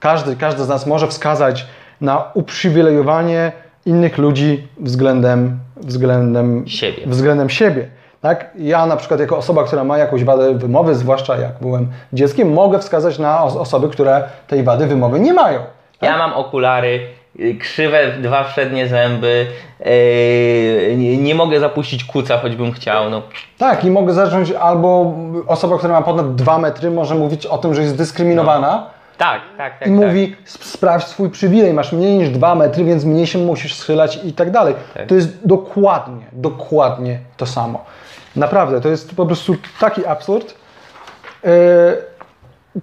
każdy, 0.00 0.36
każdy 0.36 0.64
z 0.64 0.68
nas 0.68 0.86
może 0.86 1.06
wskazać 1.06 1.66
na 2.00 2.30
uprzywilejowanie 2.34 3.52
innych 3.86 4.18
ludzi 4.18 4.68
względem, 4.80 5.58
względem 5.76 6.64
Siebie. 6.68 7.02
Względem 7.06 7.50
siebie. 7.50 7.88
Tak? 8.20 8.50
Ja 8.58 8.86
na 8.86 8.96
przykład 8.96 9.20
jako 9.20 9.36
osoba, 9.38 9.64
która 9.64 9.84
ma 9.84 9.98
jakąś 9.98 10.24
wadę 10.24 10.54
wymowy, 10.54 10.94
zwłaszcza 10.94 11.36
jak 11.36 11.52
byłem 11.60 11.88
dzieckiem, 12.12 12.52
mogę 12.52 12.78
wskazać 12.78 13.18
na 13.18 13.44
os- 13.44 13.56
osoby, 13.56 13.88
które 13.88 14.22
tej 14.48 14.62
wady 14.62 14.86
wymowy 14.86 15.20
nie 15.20 15.32
mają. 15.32 15.60
Ja 16.02 16.18
mam 16.18 16.32
okulary, 16.32 17.00
krzywe 17.60 18.12
dwa 18.12 18.44
przednie 18.44 18.88
zęby, 18.88 19.46
yy, 19.80 20.96
nie, 20.96 21.16
nie 21.16 21.34
mogę 21.34 21.60
zapuścić 21.60 22.04
kuca, 22.04 22.38
choćbym 22.38 22.72
chciał. 22.72 23.10
No. 23.10 23.22
Tak, 23.58 23.84
i 23.84 23.90
mogę 23.90 24.12
zacząć 24.12 24.52
albo 24.52 25.14
osoba, 25.46 25.78
która 25.78 25.92
ma 25.94 26.02
ponad 26.02 26.34
2 26.34 26.58
metry, 26.58 26.90
może 26.90 27.14
mówić 27.14 27.46
o 27.46 27.58
tym, 27.58 27.74
że 27.74 27.82
jest 27.82 27.96
dyskryminowana 27.96 28.86
Tak, 29.18 29.40
tak, 29.56 29.78
tak. 29.78 29.88
i 29.88 29.90
tak. 29.90 30.00
mówi, 30.06 30.36
"Sp- 30.54 30.64
sprawdź 30.64 31.04
swój 31.06 31.30
przywilej, 31.30 31.72
masz 31.74 31.92
mniej 31.92 32.18
niż 32.18 32.28
2 32.30 32.54
metry, 32.54 32.84
więc 32.84 33.04
mniej 33.04 33.26
się 33.26 33.38
musisz 33.38 33.74
schylać 33.74 34.20
i 34.24 34.32
tak 34.32 34.50
dalej. 34.50 34.74
Tak. 34.94 35.06
To 35.06 35.14
jest 35.14 35.46
dokładnie, 35.46 36.24
dokładnie 36.32 37.18
to 37.36 37.46
samo. 37.46 37.84
Naprawdę, 38.36 38.80
to 38.80 38.88
jest 38.88 39.16
po 39.16 39.26
prostu 39.26 39.56
taki 39.80 40.06
absurd. 40.06 40.54
Yy, 41.44 41.50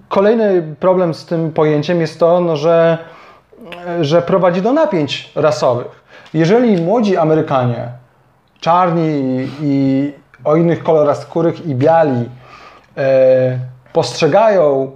Kolejny 0.08 0.62
problem 0.80 1.14
z 1.14 1.26
tym 1.26 1.52
pojęciem 1.52 2.00
jest 2.00 2.20
to, 2.20 2.40
no, 2.40 2.56
że, 2.56 2.98
że 4.00 4.22
prowadzi 4.22 4.62
do 4.62 4.72
napięć 4.72 5.32
rasowych. 5.34 6.02
Jeżeli 6.34 6.82
młodzi 6.82 7.16
Amerykanie, 7.16 7.88
czarni 8.60 9.08
i, 9.08 9.48
i 9.62 10.12
o 10.44 10.56
innych 10.56 10.82
kolorach 10.82 11.16
skórych 11.16 11.66
i 11.66 11.74
biali 11.74 12.28
e, 12.96 13.58
postrzegają 13.92 14.90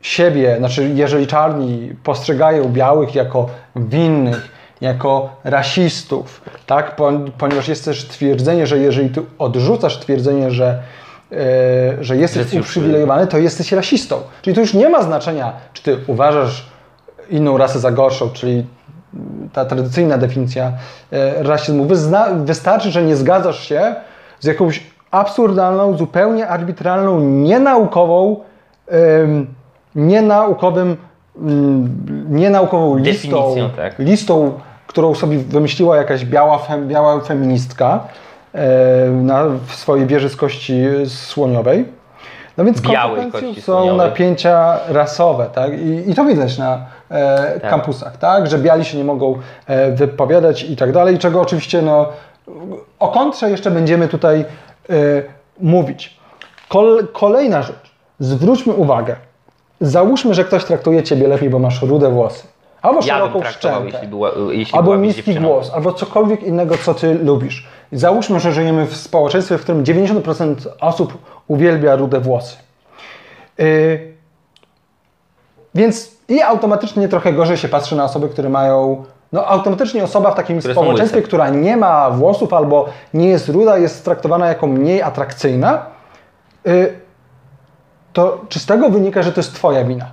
siebie, 0.00 0.56
znaczy 0.58 0.90
jeżeli 0.94 1.26
czarni 1.26 1.92
postrzegają 2.04 2.68
białych 2.68 3.14
jako 3.14 3.48
winnych, 3.76 4.48
jako 4.80 5.36
rasistów, 5.44 6.42
tak? 6.66 6.96
Pon- 6.96 7.30
ponieważ 7.38 7.68
jest 7.68 7.84
też 7.84 8.08
twierdzenie, 8.08 8.66
że 8.66 8.78
jeżeli 8.78 9.10
ty 9.10 9.22
odrzucasz 9.38 9.98
twierdzenie, 9.98 10.50
że, 10.50 10.82
e, 11.32 11.36
że 12.04 12.16
jesteś 12.16 12.42
Jesteś 12.42 12.60
uprzywilejowany, 12.60 13.26
to 13.26 13.38
jesteś 13.38 13.72
rasistą. 13.72 14.20
Czyli 14.42 14.54
to 14.54 14.60
już 14.60 14.74
nie 14.74 14.88
ma 14.88 15.02
znaczenia, 15.02 15.52
czy 15.72 15.82
ty 15.82 15.98
uważasz 16.06 16.71
inną 17.32 17.58
rasę 17.58 17.78
za 17.78 17.90
gorszą, 17.90 18.30
czyli 18.30 18.66
ta 19.52 19.64
tradycyjna 19.64 20.18
definicja 20.18 20.72
e, 21.12 21.42
rasizmu. 21.42 21.86
Wystarczy, 22.44 22.90
że 22.90 23.02
nie 23.02 23.16
zgadzasz 23.16 23.68
się 23.68 23.94
z 24.40 24.46
jakąś 24.46 24.82
absurdalną, 25.10 25.96
zupełnie 25.96 26.48
arbitralną, 26.48 27.20
nienaukową, 27.20 28.40
nienaukowym, 29.94 30.96
mm, 31.36 32.26
nienaukową 32.30 32.96
listą, 32.96 33.28
Definicją, 33.28 33.70
tak. 33.76 33.98
listą, 33.98 34.52
którą 34.86 35.14
sobie 35.14 35.38
wymyśliła 35.38 35.96
jakaś 35.96 36.24
biała, 36.24 36.58
fem, 36.58 36.88
biała 36.88 37.20
feministka 37.20 38.00
e, 38.54 39.10
na, 39.10 39.44
w 39.66 39.74
swojej 39.74 40.06
wieży 40.06 40.28
z 40.28 40.36
kości 40.36 40.82
słoniowej. 41.06 42.01
No 42.56 42.64
więc 42.64 42.80
konsekwencją 42.80 43.62
są 43.62 43.96
napięcia 43.96 44.78
rasowe, 44.88 45.46
tak? 45.54 45.72
I, 45.78 46.10
I 46.10 46.14
to 46.14 46.24
widać 46.24 46.58
na 46.58 46.86
e, 47.10 47.60
Tak. 47.60 47.70
kampusach, 47.70 48.16
tak? 48.16 48.46
Że 48.46 48.58
biali 48.58 48.84
się 48.84 48.98
nie 48.98 49.04
mogą 49.04 49.38
e, 49.66 49.92
wypowiadać 49.92 50.62
i 50.62 50.76
tak 50.76 50.92
dalej, 50.92 51.18
czego 51.18 51.40
oczywiście 51.40 51.82
no, 51.82 52.08
o 52.98 53.08
kontrze 53.08 53.50
jeszcze 53.50 53.70
będziemy 53.70 54.08
tutaj 54.08 54.40
e, 54.40 54.94
mówić. 55.60 56.16
Kol, 56.68 57.08
kolejna 57.12 57.62
rzecz. 57.62 57.92
Zwróćmy 58.18 58.72
uwagę. 58.72 59.16
Załóżmy, 59.80 60.34
że 60.34 60.44
ktoś 60.44 60.64
traktuje 60.64 61.02
Ciebie 61.02 61.28
lepiej, 61.28 61.50
bo 61.50 61.58
masz 61.58 61.82
rude 61.82 62.10
włosy. 62.10 62.51
Albo 62.82 62.96
Ja 62.96 63.02
szeroką 63.02 63.42
szczękę. 63.44 63.84
jeśli, 63.84 64.08
była, 64.08 64.30
jeśli 64.50 64.78
Albo 64.78 64.96
niski 64.96 65.34
głos, 65.34 65.70
albo 65.74 65.92
cokolwiek 65.92 66.42
innego, 66.42 66.78
co 66.78 66.94
ty 66.94 67.14
lubisz. 67.14 67.66
Załóżmy, 67.92 68.40
że 68.40 68.52
żyjemy 68.52 68.86
w 68.86 68.96
społeczeństwie, 68.96 69.58
w 69.58 69.62
którym 69.62 69.84
90% 69.84 70.54
osób 70.80 71.18
uwielbia 71.48 71.96
rude 71.96 72.20
włosy. 72.20 72.56
Yy, 73.58 74.12
więc 75.74 76.10
i 76.28 76.42
automatycznie 76.42 77.08
trochę 77.08 77.32
gorzej 77.32 77.56
się 77.56 77.68
patrzy 77.68 77.96
na 77.96 78.04
osoby, 78.04 78.28
które 78.28 78.48
mają. 78.48 79.04
No, 79.32 79.46
automatycznie 79.46 80.04
osoba 80.04 80.30
w 80.30 80.34
takim 80.34 80.58
Które 80.58 80.74
społeczeństwie, 80.74 81.22
która 81.22 81.48
nie 81.48 81.76
ma 81.76 82.10
włosów 82.10 82.52
albo 82.52 82.88
nie 83.14 83.28
jest 83.28 83.48
ruda, 83.48 83.78
jest 83.78 84.04
traktowana 84.04 84.46
jako 84.46 84.66
mniej 84.66 85.02
atrakcyjna. 85.02 85.86
Yy, 86.64 87.00
to 88.12 88.40
czy 88.48 88.58
z 88.58 88.66
tego 88.66 88.88
wynika, 88.88 89.22
że 89.22 89.32
to 89.32 89.40
jest 89.40 89.54
Twoja 89.54 89.84
wina? 89.84 90.06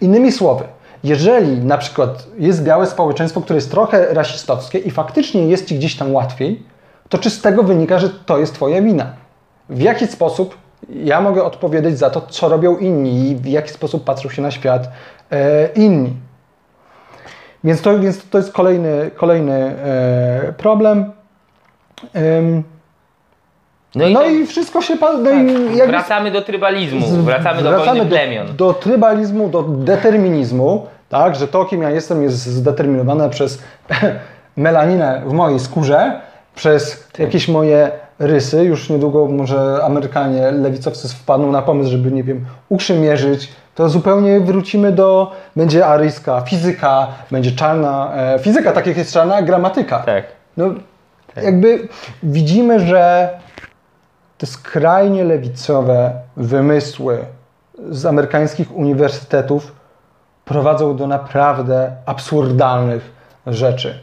Innymi 0.00 0.32
słowy, 0.32 0.64
jeżeli 1.06 1.58
na 1.58 1.78
przykład 1.78 2.26
jest 2.38 2.62
białe 2.64 2.86
społeczeństwo, 2.86 3.40
które 3.40 3.56
jest 3.56 3.70
trochę 3.70 4.14
rasistowskie 4.14 4.78
i 4.78 4.90
faktycznie 4.90 5.46
jest 5.48 5.66
Ci 5.66 5.74
gdzieś 5.78 5.96
tam 5.96 6.14
łatwiej, 6.14 6.62
to 7.08 7.18
czy 7.18 7.30
z 7.30 7.40
tego 7.42 7.62
wynika, 7.62 7.98
że 7.98 8.10
to 8.10 8.38
jest 8.38 8.54
Twoja 8.54 8.82
wina? 8.82 9.06
W 9.68 9.80
jaki 9.80 10.06
sposób 10.06 10.56
ja 10.88 11.20
mogę 11.20 11.44
odpowiedzieć 11.44 11.98
za 11.98 12.10
to, 12.10 12.20
co 12.20 12.48
robią 12.48 12.76
inni 12.76 13.30
i 13.30 13.36
w 13.36 13.46
jaki 13.46 13.70
sposób 13.70 14.04
patrzą 14.04 14.28
się 14.28 14.42
na 14.42 14.50
świat 14.50 14.88
e, 15.32 15.68
inni? 15.74 16.12
Więc 17.64 17.82
to, 17.82 17.98
więc 17.98 18.28
to 18.28 18.38
jest 18.38 18.52
kolejny, 18.52 19.10
kolejny 19.16 19.52
e, 19.54 20.52
problem. 20.56 21.12
Ym, 22.16 22.62
No 23.94 24.06
i, 24.06 24.12
no 24.14 24.20
tak, 24.22 24.32
i 24.32 24.46
wszystko 24.46 24.82
się... 24.82 24.96
pa- 24.96 25.12
No 25.12 25.30
jakby 25.76 25.86
wracamy 25.86 26.30
do 26.30 26.42
trybalizmu, 26.42 27.06
z- 27.06 27.16
wracamy 27.16 27.62
do 27.62 27.78
wojny 27.78 28.06
plemion. 28.06 28.46
do, 28.46 28.52
do 28.52 28.74
trybalizmu, 28.74 29.48
do 29.48 29.62
determinizmu, 29.62 30.86
tak, 31.08 31.36
że 31.36 31.48
to, 31.48 31.64
kim 31.64 31.82
ja 31.82 31.90
jestem, 31.90 32.22
jest 32.22 32.46
zdeterminowane 32.46 33.30
przez 33.30 33.62
melaninę 34.56 35.22
w 35.26 35.32
mojej 35.32 35.60
skórze, 35.60 36.20
przez 36.54 37.08
jakieś 37.18 37.48
moje 37.48 37.90
rysy. 38.18 38.64
Już 38.64 38.90
niedługo 38.90 39.26
może 39.26 39.80
Amerykanie, 39.84 40.50
lewicowcy 40.50 41.08
wpadną 41.08 41.52
na 41.52 41.62
pomysł, 41.62 41.90
żeby, 41.90 42.12
nie 42.12 42.22
wiem, 42.22 42.46
uprzymierzyć. 42.68 43.52
To 43.74 43.88
zupełnie 43.88 44.40
wrócimy 44.40 44.92
do, 44.92 45.32
będzie 45.56 45.86
aryjska 45.86 46.40
fizyka, 46.40 47.06
będzie 47.30 47.52
czarna, 47.52 48.12
e, 48.16 48.38
fizyka 48.38 48.72
tak 48.72 48.86
jak 48.86 48.96
jest 48.96 49.12
czarna 49.12 49.42
gramatyka. 49.42 49.98
Tak. 49.98 50.24
No, 50.56 50.74
jakby 51.42 51.88
widzimy, 52.22 52.80
że 52.80 53.30
te 54.38 54.46
skrajnie 54.46 55.24
lewicowe 55.24 56.12
wymysły 56.36 57.18
z 57.90 58.06
amerykańskich 58.06 58.76
uniwersytetów 58.76 59.75
prowadzą 60.46 60.96
do 60.96 61.06
naprawdę 61.06 61.92
absurdalnych 62.06 63.12
rzeczy. 63.46 63.98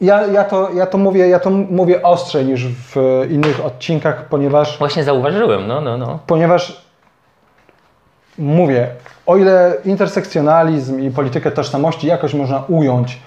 Ja, 0.00 0.26
ja, 0.26 0.44
to, 0.44 0.70
ja, 0.70 0.86
to 0.86 0.98
mówię, 0.98 1.28
ja 1.28 1.40
to 1.40 1.50
mówię 1.50 2.02
ostrzej 2.02 2.46
niż 2.46 2.66
w 2.68 2.96
innych 3.30 3.64
odcinkach, 3.64 4.24
ponieważ 4.28 4.78
Właśnie 4.78 5.04
zauważyłem, 5.04 5.66
no, 5.66 5.80
no, 5.80 5.98
no. 5.98 6.18
ponieważ 6.26 6.86
mówię, 8.38 8.88
o 9.26 9.36
ile 9.36 9.76
intersekcjonalizm 9.84 11.00
i 11.00 11.10
politykę 11.10 11.50
tożsamości 11.50 12.06
jakoś 12.06 12.34
można 12.34 12.62
ująć 12.68 13.20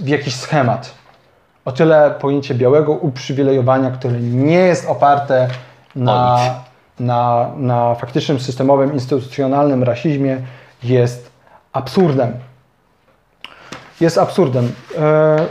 w 0.00 0.08
jakiś 0.08 0.36
schemat, 0.36 0.94
o 1.64 1.72
tyle 1.72 2.14
pojęcie 2.20 2.54
białego 2.54 2.92
uprzywilejowania, 2.92 3.90
które 3.90 4.20
nie 4.20 4.58
jest 4.58 4.88
oparte 4.88 5.48
na, 5.96 6.38
na, 7.00 7.50
na 7.56 7.94
faktycznym, 7.94 8.40
systemowym, 8.40 8.94
instytucjonalnym 8.94 9.82
rasizmie, 9.82 10.40
jest 10.82 11.25
absurdem. 11.76 12.32
Jest 14.00 14.18
absurdem. 14.18 14.72
E, 14.98 15.46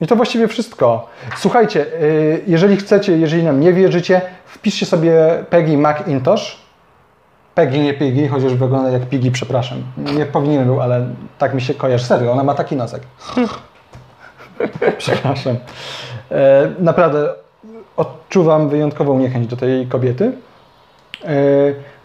i 0.00 0.06
to 0.06 0.16
właściwie 0.16 0.48
wszystko. 0.48 1.08
Słuchajcie, 1.36 1.86
y, 2.02 2.42
jeżeli 2.46 2.76
chcecie, 2.76 3.18
jeżeli 3.18 3.42
nam 3.44 3.60
nie 3.60 3.72
wierzycie, 3.72 4.20
wpiszcie 4.46 4.86
sobie 4.86 5.44
Peggy 5.50 5.76
McIntosh. 5.78 6.56
Peggy, 7.54 7.78
nie 7.78 7.94
Piggy, 7.94 8.28
chociaż 8.28 8.54
wygląda 8.54 8.90
jak 8.90 9.08
Piggy, 9.08 9.30
przepraszam. 9.30 9.82
Nie 9.96 10.26
powinienem 10.26 10.66
był, 10.66 10.80
ale 10.80 11.06
tak 11.38 11.54
mi 11.54 11.60
się 11.62 11.74
kojarzy. 11.74 12.04
Serio, 12.04 12.32
ona 12.32 12.44
ma 12.44 12.54
taki 12.54 12.76
nosek. 12.76 13.02
przepraszam. 14.98 15.56
E, 16.30 16.70
Naprawdę 16.78 17.28
odczuwam 17.96 18.68
wyjątkową 18.68 19.18
niechęć 19.18 19.46
do 19.46 19.56
tej 19.56 19.86
kobiety. 19.86 20.32
E, 21.24 21.28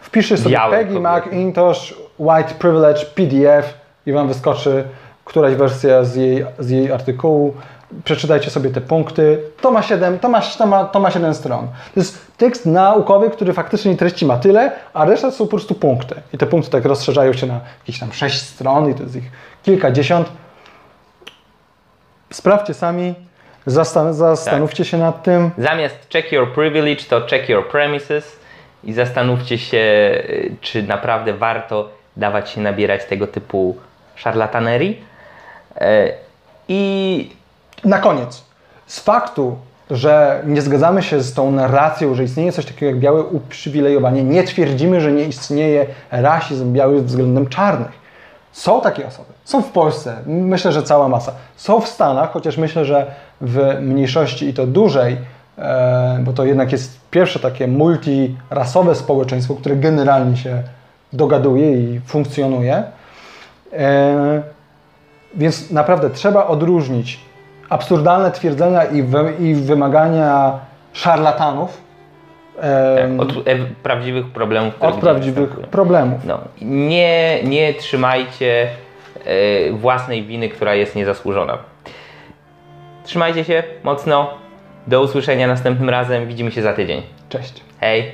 Wpiszcie 0.00 0.36
sobie 0.36 0.54
Białej 0.54 0.78
Peggy 0.78 1.00
kobiety. 1.00 1.28
McIntosh 1.28 1.94
White 2.22 2.54
Privilege 2.58 3.04
PDF 3.14 3.74
i 4.06 4.12
Wam 4.12 4.28
wyskoczy 4.28 4.84
któraś 5.24 5.54
wersja 5.54 6.04
z 6.04 6.14
jej, 6.16 6.46
z 6.58 6.70
jej 6.70 6.92
artykułu. 6.92 7.54
Przeczytajcie 8.04 8.50
sobie 8.50 8.70
te 8.70 8.80
punkty. 8.80 9.38
To 9.60 9.70
ma 9.70 9.82
7, 9.82 10.18
to 10.18 10.28
ma, 10.28 10.40
to 10.40 10.66
ma, 10.66 10.84
to 10.84 11.00
ma 11.00 11.10
7 11.10 11.34
stron. 11.34 11.66
To 11.94 12.00
jest 12.00 12.36
tekst 12.36 12.66
naukowy, 12.66 13.30
który 13.30 13.52
faktycznie 13.52 13.96
treści 13.96 14.26
ma 14.26 14.36
tyle, 14.38 14.72
a 14.94 15.04
reszta 15.04 15.30
są 15.30 15.44
po 15.44 15.50
prostu 15.50 15.74
punkty. 15.74 16.14
I 16.32 16.38
te 16.38 16.46
punkty 16.46 16.70
tak 16.70 16.84
rozszerzają 16.84 17.32
się 17.32 17.46
na 17.46 17.60
jakieś 17.80 17.98
tam 18.00 18.12
6 18.12 18.40
stron 18.42 18.90
i 18.90 18.94
to 18.94 19.02
jest 19.02 19.16
ich 19.16 19.30
kilkadziesiąt. 19.62 20.28
Sprawdźcie 22.32 22.74
sami, 22.74 23.14
zastan- 23.66 24.12
zastanówcie 24.12 24.84
się 24.84 24.98
nad 24.98 25.22
tym. 25.22 25.50
Zamiast 25.58 25.96
check 26.12 26.32
your 26.32 26.52
privilege, 26.52 27.04
to 27.04 27.20
check 27.30 27.48
your 27.48 27.68
premises 27.68 28.36
i 28.84 28.92
zastanówcie 28.92 29.58
się, 29.58 29.78
y, 29.78 30.56
czy 30.60 30.82
naprawdę 30.82 31.32
warto 31.34 31.88
dawać 32.16 32.50
się 32.50 32.60
nabierać 32.60 33.04
tego 33.04 33.26
typu 33.26 33.76
szarlatanerii. 34.14 35.04
E, 35.76 36.08
I 36.68 37.30
Na 37.84 37.98
koniec, 37.98 38.44
z 38.86 39.00
faktu, 39.00 39.56
że 39.90 40.42
nie 40.46 40.62
zgadzamy 40.62 41.02
się 41.02 41.20
z 41.20 41.34
tą 41.34 41.52
narracją, 41.52 42.14
że 42.14 42.24
istnieje 42.24 42.52
coś 42.52 42.66
takiego 42.66 42.86
jak 42.86 42.98
białe 42.98 43.22
uprzywilejowanie, 43.22 44.24
nie 44.24 44.44
twierdzimy, 44.44 45.00
że 45.00 45.12
nie 45.12 45.24
istnieje 45.24 45.86
rasizm 46.10 46.72
biały 46.72 47.02
względem 47.02 47.48
czarnych. 47.48 48.02
Są 48.52 48.80
takie 48.80 49.06
osoby. 49.06 49.28
Są 49.44 49.62
w 49.62 49.70
Polsce, 49.70 50.16
myślę, 50.26 50.72
że 50.72 50.82
cała 50.82 51.08
masa. 51.08 51.32
Są 51.56 51.80
w 51.80 51.88
Stanach, 51.88 52.32
chociaż 52.32 52.56
myślę, 52.56 52.84
że 52.84 53.06
w 53.40 53.78
mniejszości 53.80 54.48
i 54.48 54.54
to 54.54 54.66
dużej, 54.66 55.16
e, 55.58 56.18
bo 56.20 56.32
to 56.32 56.44
jednak 56.44 56.72
jest 56.72 57.00
pierwsze 57.10 57.40
takie 57.40 57.68
multirasowe 57.68 58.94
społeczeństwo, 58.94 59.54
które 59.54 59.76
generalnie 59.76 60.36
się 60.36 60.62
dogaduje 61.12 61.72
i 61.72 62.00
funkcjonuje. 62.06 62.82
E, 63.72 64.42
więc 65.34 65.70
naprawdę 65.70 66.10
trzeba 66.10 66.46
odróżnić 66.46 67.20
absurdalne 67.68 68.30
twierdzenia 68.30 68.84
i, 68.84 69.02
wy, 69.02 69.32
i 69.40 69.54
wymagania 69.54 70.58
szarlatanów 70.92 71.80
em, 72.60 73.20
od 73.20 73.30
e, 73.30 73.56
prawdziwych 73.82 74.26
problemów, 74.26 74.74
od 74.80 74.94
prawdziwych 74.94 75.50
problemów. 75.50 76.24
No, 76.24 76.40
nie, 76.62 77.42
nie 77.44 77.74
trzymajcie 77.74 78.68
e, 79.24 79.72
własnej 79.72 80.24
winy, 80.24 80.48
która 80.48 80.74
jest 80.74 80.96
niezasłużona. 80.96 81.58
Trzymajcie 83.04 83.44
się 83.44 83.62
mocno. 83.82 84.42
Do 84.86 85.02
usłyszenia 85.02 85.46
następnym 85.46 85.90
razem. 85.90 86.26
Widzimy 86.26 86.52
się 86.52 86.62
za 86.62 86.72
tydzień. 86.72 87.02
Cześć. 87.28 87.60
Hej! 87.80 88.12